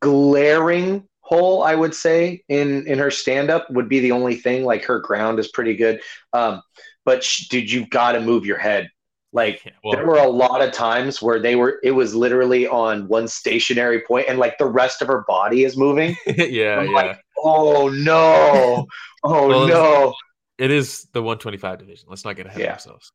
[0.00, 4.64] glaring hole I would say in in her stand up would be the only thing.
[4.64, 6.00] Like her ground is pretty good,
[6.32, 6.62] um,
[7.04, 8.88] but sh- dude, you've got to move your head.
[9.32, 12.66] Like Yeah, well, there were a lot of times where they were it was literally
[12.68, 16.16] on one stationary point and like the rest of her body is moving.
[16.26, 16.94] yeah, I'm yeah.
[16.94, 18.86] like, oh no,
[19.24, 20.14] oh Well, no.
[20.58, 22.06] it is the 125 division.
[22.08, 22.66] Let's not get ahead Yeah.
[22.68, 23.12] of ourselves.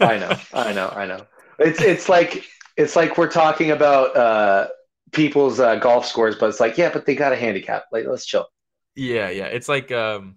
[0.00, 1.26] I know, I know, I know.
[1.58, 2.44] It's it's like
[2.76, 4.68] it's like we're talking about uh,
[5.12, 7.84] people's uh, golf scores, but it's like, yeah, but they got a handicap.
[7.92, 8.46] Like, let's chill.
[8.94, 9.46] Yeah, yeah.
[9.46, 10.36] It's like um,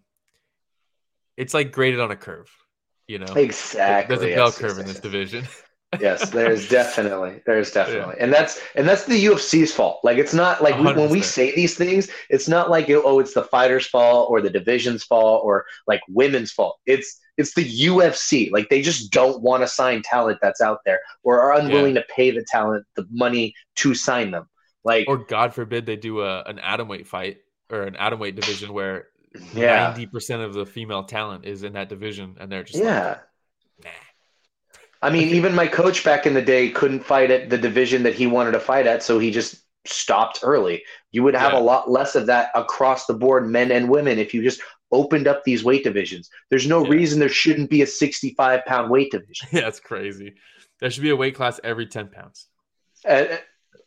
[1.38, 2.50] it's like graded on a curve.
[3.08, 4.16] You know, Exactly.
[4.16, 5.02] there's a bell yes, curve yes, in this yes.
[5.02, 5.48] division.
[6.00, 10.00] yes, there's definitely, there's definitely, and that's and that's the UFC's fault.
[10.04, 13.34] Like, it's not like we, when we say these things, it's not like oh, it's
[13.34, 16.80] the fighter's fault or the division's fault or like women's fault.
[16.86, 18.50] It's it's the UFC.
[18.52, 22.04] Like, they just don't want to sign talent that's out there or are unwilling to
[22.04, 24.48] pay the talent the money to sign them.
[24.86, 27.40] Like, or God forbid they do a an atom weight fight
[27.72, 29.08] or an atom weight division where
[29.54, 33.18] yeah, ninety percent of the female talent is in that division, and they're just yeah.
[33.84, 33.90] like, nah.
[35.02, 38.14] I mean, even my coach back in the day couldn't fight at the division that
[38.14, 39.56] he wanted to fight at, so he just
[39.86, 40.84] stopped early.
[41.12, 41.60] You would have Yeah.
[41.60, 44.62] a lot less of that across the board, men and women, if you just
[44.92, 46.30] opened up these weight divisions.
[46.50, 46.92] There's no Yeah.
[46.92, 49.48] reason there shouldn't be a 65 pound weight division.
[49.52, 50.36] Yeah, it's crazy.
[50.80, 52.48] There should be a weight class every ten pounds.
[53.08, 53.38] Uh,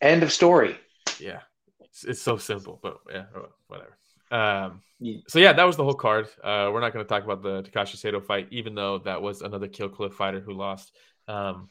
[0.01, 0.79] end of story.
[1.21, 1.41] Yeah,
[1.81, 3.97] it's, it's so simple, but yeah, oh, whatever.
[4.31, 4.83] Um,
[5.27, 6.29] so yeah, that was the whole card.
[6.43, 9.43] Uh, we're not going to talk about the Takashi Sato fight, even though that was
[9.43, 10.95] another Kill Cliff fighter who lost.
[11.29, 11.69] Um,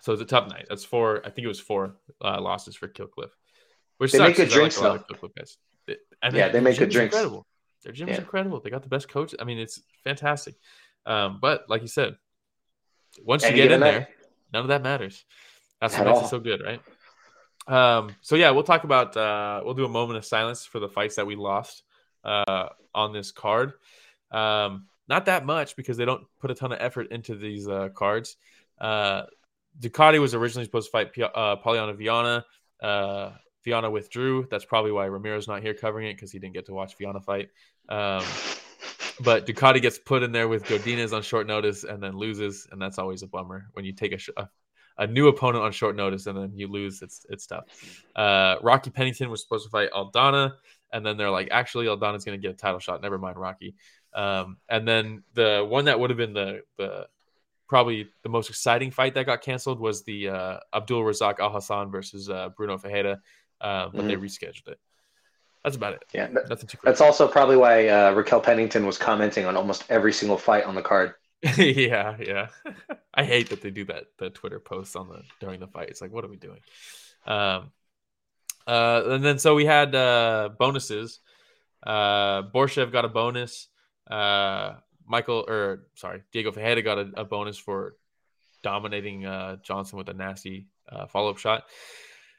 [0.00, 0.66] so it's a tough night.
[0.68, 1.20] That's four.
[1.26, 3.30] I think it was four uh, losses for Kill Cliff,
[3.98, 5.14] which They sucks make good I like a lot of though.
[5.14, 5.56] Kill Cliff guys.
[6.32, 7.14] Yeah, they make good drinks.
[7.14, 7.46] Incredible.
[7.82, 8.18] Their gym's Yeah.
[8.20, 8.60] incredible.
[8.60, 9.34] They got the best coach.
[9.38, 10.54] I mean, it's fantastic.
[11.04, 12.16] Um, but like you said,
[13.22, 14.08] once you get in given there,
[14.52, 15.22] none of that matters.
[15.80, 16.24] That's what At makes all.
[16.24, 16.80] it so good, right?
[17.66, 20.88] Um, so yeah, we'll talk about uh we'll do a moment of silence for the
[20.88, 21.82] fights that we lost
[22.24, 23.72] uh on this card.
[24.30, 27.88] Um not that much because they don't put a ton of effort into these uh
[27.94, 28.36] cards.
[28.78, 29.22] Uh
[29.80, 32.44] Ducote was originally supposed to fight Pi- uh Polyana Viana.
[32.82, 33.30] Uh
[33.64, 34.46] Viana withdrew.
[34.50, 37.20] That's probably why Ramiro's not here covering it because he didn't get to watch Viana
[37.20, 37.48] fight.
[37.88, 38.22] Um
[39.20, 42.82] but Ducote gets put in there with Godinez on short notice and then loses, and
[42.82, 44.48] that's always a bummer when you take a, sh- a,
[44.98, 47.02] a new opponent on short notice and then you lose.
[47.02, 47.64] It's it's tough.
[48.14, 50.54] Uh, Rocky Pennington was supposed to fight Aldana,
[50.92, 53.02] and then they're like, actually, Aldana's going to get a title shot.
[53.02, 53.74] Never mind, Rocky.
[54.14, 57.06] Um, and then the one that would have been the the
[57.66, 62.30] probably the most exciting fight that got canceled was the uh, Abdul Razak Alhassan versus
[62.30, 63.18] uh, Bruno Fajeda,
[63.60, 64.78] uh, but they rescheduled it.
[65.64, 66.04] That's about it.
[66.12, 66.90] Yeah, that- Nothing too crazy.
[66.92, 70.74] that's also probably why uh, Raquel Pennington was commenting on almost every single fight on
[70.74, 71.14] the card.
[71.56, 72.48] yeah, yeah.
[73.14, 74.06] I hate that they do that.
[74.18, 75.88] The Twitter posts on the during the fight.
[75.88, 76.60] It's like, what are we doing?
[77.26, 77.70] Um,
[78.66, 81.20] uh, and then so we had uh bonuses.
[81.82, 83.68] Uh, Borshchev got a bonus.
[84.10, 84.74] Uh,
[85.06, 87.96] Michael or sorry, Diego Ferreira got a, a bonus for
[88.62, 91.64] dominating uh Johnson with a nasty uh, follow up shot.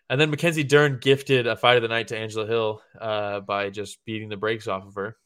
[0.09, 3.71] And then Mackenzie Dern gifted a fight of the night to Angela Hill uh, by
[3.71, 5.17] just beating the brakes off of her.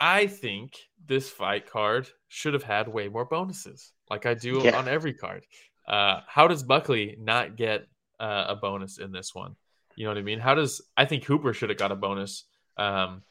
[0.00, 0.72] I think
[1.06, 4.76] this fight card should have had way more bonuses, like I do Yeah.
[4.76, 5.46] on every card.
[5.86, 7.86] Uh, how does Buckley not get
[8.18, 9.54] uh, a bonus in this one?
[9.94, 10.40] You know what I mean?
[10.40, 12.44] How does I think Hooper should have got a bonus?
[12.76, 13.22] Um,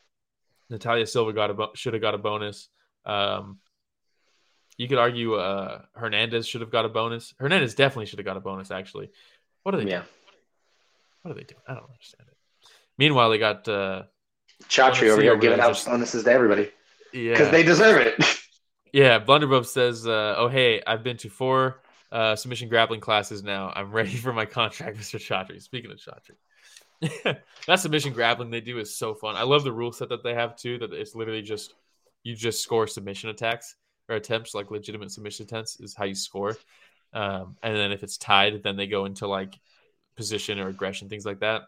[0.69, 2.69] Natalia Silva got a bo- should have got a bonus.
[3.05, 3.59] Um,
[4.77, 7.33] you could argue uh, Hernandez should have got a bonus.
[7.37, 8.71] Hernandez definitely should have got a bonus.
[8.71, 9.09] Actually,
[9.63, 9.89] what are they?
[9.89, 9.97] Yeah.
[9.99, 10.07] doing?
[11.23, 11.61] What are they doing?
[11.67, 12.37] I don't understand it.
[12.97, 14.03] Meanwhile, they got uh,
[14.69, 16.71] Chatri over here giving out bonuses to everybody
[17.11, 18.15] Yeah, because they deserve it.
[18.93, 23.73] Yeah, Blunderbub says, uh, "Oh hey, I've been to four uh, submission grappling classes now.
[23.75, 25.19] I'm ready for my contract, Mr.
[25.19, 27.37] Chatri." Speaking of Chatri,
[27.67, 29.35] that submission grappling they do is so fun.
[29.35, 30.77] I love the rule set that they have too.
[30.77, 31.73] That it's literally just
[32.23, 33.75] you just score submission attacks
[34.09, 36.55] or attempts, like legitimate submission attempts, is how you score.
[37.13, 39.59] Um, and then if it's tied, then they go into like
[40.15, 41.63] position or aggression, things like that.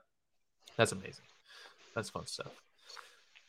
[0.77, 1.26] That's amazing.
[1.95, 2.65] That's fun stuff.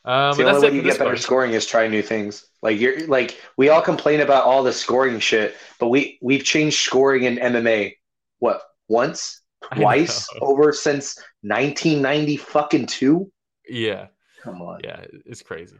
[0.06, 1.20] Um, the only way you get better card.
[1.20, 2.46] scoring is try new things.
[2.62, 6.78] Like you're like we all complain about all the scoring shit, but we we've changed
[6.78, 7.96] scoring in MMA
[8.38, 9.42] what once,
[9.74, 13.30] twice over since 1990 fucking two.
[13.68, 14.06] Yeah.
[14.42, 14.78] Come on.
[14.84, 15.76] yeah it's crazy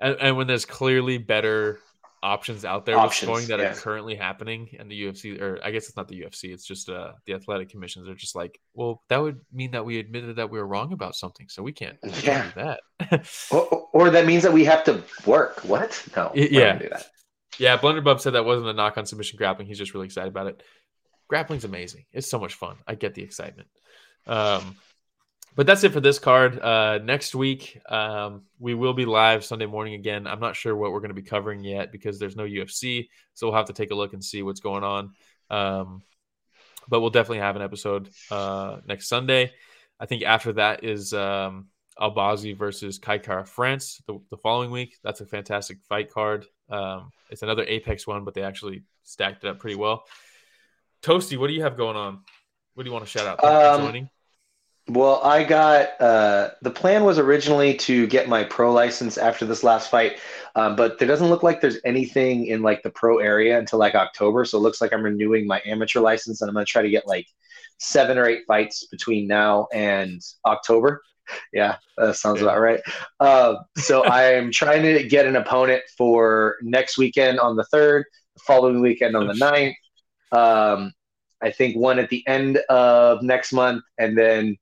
[0.00, 1.78] and, and when there's clearly better
[2.24, 5.70] options out there Options, with scoring that are currently happening and the UFC or I
[5.70, 9.02] guess it's not the UFC, it's just uh the athletic commissions are just like, well,
[9.10, 11.98] that would mean that we admitted that we were wrong about something, so we can't,
[12.02, 12.80] we can't do that.
[13.50, 15.60] Or, or that means that we have to work.
[15.64, 16.02] What?
[16.16, 16.32] No.
[16.34, 16.78] Yeah.
[16.78, 17.06] that.
[17.58, 19.68] yeah, Blunderbub said that wasn't a knock on submission grappling.
[19.68, 20.62] He's just really excited about it.
[21.28, 22.04] Grappling's amazing.
[22.12, 22.76] It's so much fun.
[22.86, 23.68] I get the excitement.
[24.26, 24.76] Um,
[25.56, 26.58] but that's it for this card.
[26.58, 30.26] Uh, next week, um, we will be live Sunday morning again.
[30.26, 33.46] I'm not sure what we're going to be covering yet because there's no UFC, so
[33.46, 35.12] we'll have to take a look and see what's going on.
[35.50, 36.02] Um,
[36.88, 39.52] but we'll definitely have an episode uh, next Sunday.
[40.00, 41.68] I think after that is um,
[42.00, 44.96] Albazi versus Kai Kara-France the, the following week.
[45.02, 46.46] That's a fantastic fight card.
[46.68, 50.04] Um, it's another Apex one, but they actually stacked it up pretty well.
[51.02, 52.20] Toasty, what do you have going on?
[52.74, 53.40] What do you want to shout out?
[53.40, 54.10] For Um, joining.
[54.88, 59.64] Well, I got uh, the plan was originally to get my pro license after this
[59.64, 60.18] last fight,
[60.56, 63.94] um, but there doesn't look like there's anything in like the pro area until like
[63.94, 64.44] October.
[64.44, 67.06] So it looks like I'm renewing my amateur license, and I'm gonna try to get
[67.06, 67.26] like
[67.78, 71.02] seven or eight fights between now and October.
[71.54, 72.80] Yeah, that sounds about right.
[73.18, 78.04] Uh, so I'm trying to get an opponent for next weekend on the third,
[78.34, 79.40] the following weekend on the shit.
[79.40, 79.76] ninth.
[80.32, 80.92] Um,
[81.42, 84.58] I think one at the end of next month, and then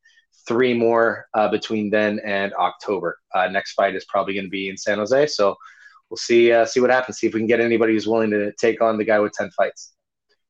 [0.46, 3.18] three more uh, between then and October.
[3.34, 5.56] Uh, next fight is probably going to be in San Jose, so
[6.10, 7.18] we'll see uh, see what happens.
[7.18, 9.50] See if we can get anybody who's willing to take on the guy with ten
[9.50, 9.92] fights.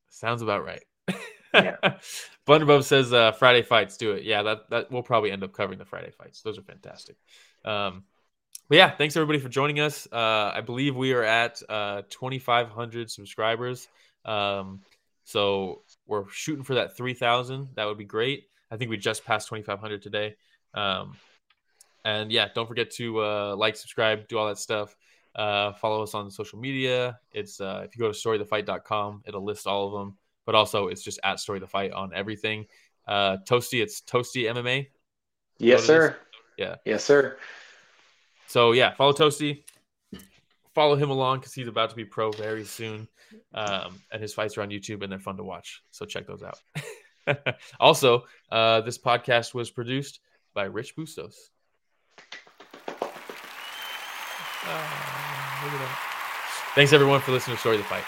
[0.09, 0.82] Sounds about right.
[1.55, 1.77] Yeah.
[2.47, 3.97] Blunderbub says uh, Friday fights.
[3.97, 4.24] Do it.
[4.24, 6.43] Yeah, that that we'll probably end up covering the Friday fights.
[6.43, 7.16] Those are fantastic.
[7.64, 8.05] Um,
[8.69, 10.09] but yeah, thanks everybody for joining us.
[10.10, 13.86] Uh, I believe we are at uh, 2,500 subscribers.
[14.24, 14.81] Um,
[15.24, 17.69] so we're shooting for that 3,000.
[17.74, 18.44] That would be great.
[18.72, 20.34] I think we just passed 2,500 today.
[20.72, 21.14] Um,
[22.06, 24.96] and yeah, don't forget to uh, like, subscribe, do all that stuff.
[25.36, 27.18] Uh, follow us on social media.
[27.32, 30.16] It's uh, if you go to storythefight.com, it'll list all of them.
[30.46, 32.66] But also, it's just at Story the Fight on everything.
[33.06, 34.88] Uh, Toasty, it's Toasty MMA.
[35.58, 36.16] Yes, sir.
[36.56, 36.76] Yeah.
[36.84, 37.36] Yes, sir.
[38.48, 39.64] So yeah, follow Toasty.
[40.74, 43.06] Follow him along because he's about to be pro very soon,
[43.54, 45.82] um, and his fights are on YouTube and they're fun to watch.
[45.90, 46.58] So check those out.
[47.80, 50.20] also, uh, this podcast was produced
[50.54, 51.50] by Rich Bustos.
[55.78, 55.98] That.
[56.74, 58.04] Thanks everyone for listening to Story of the Fight.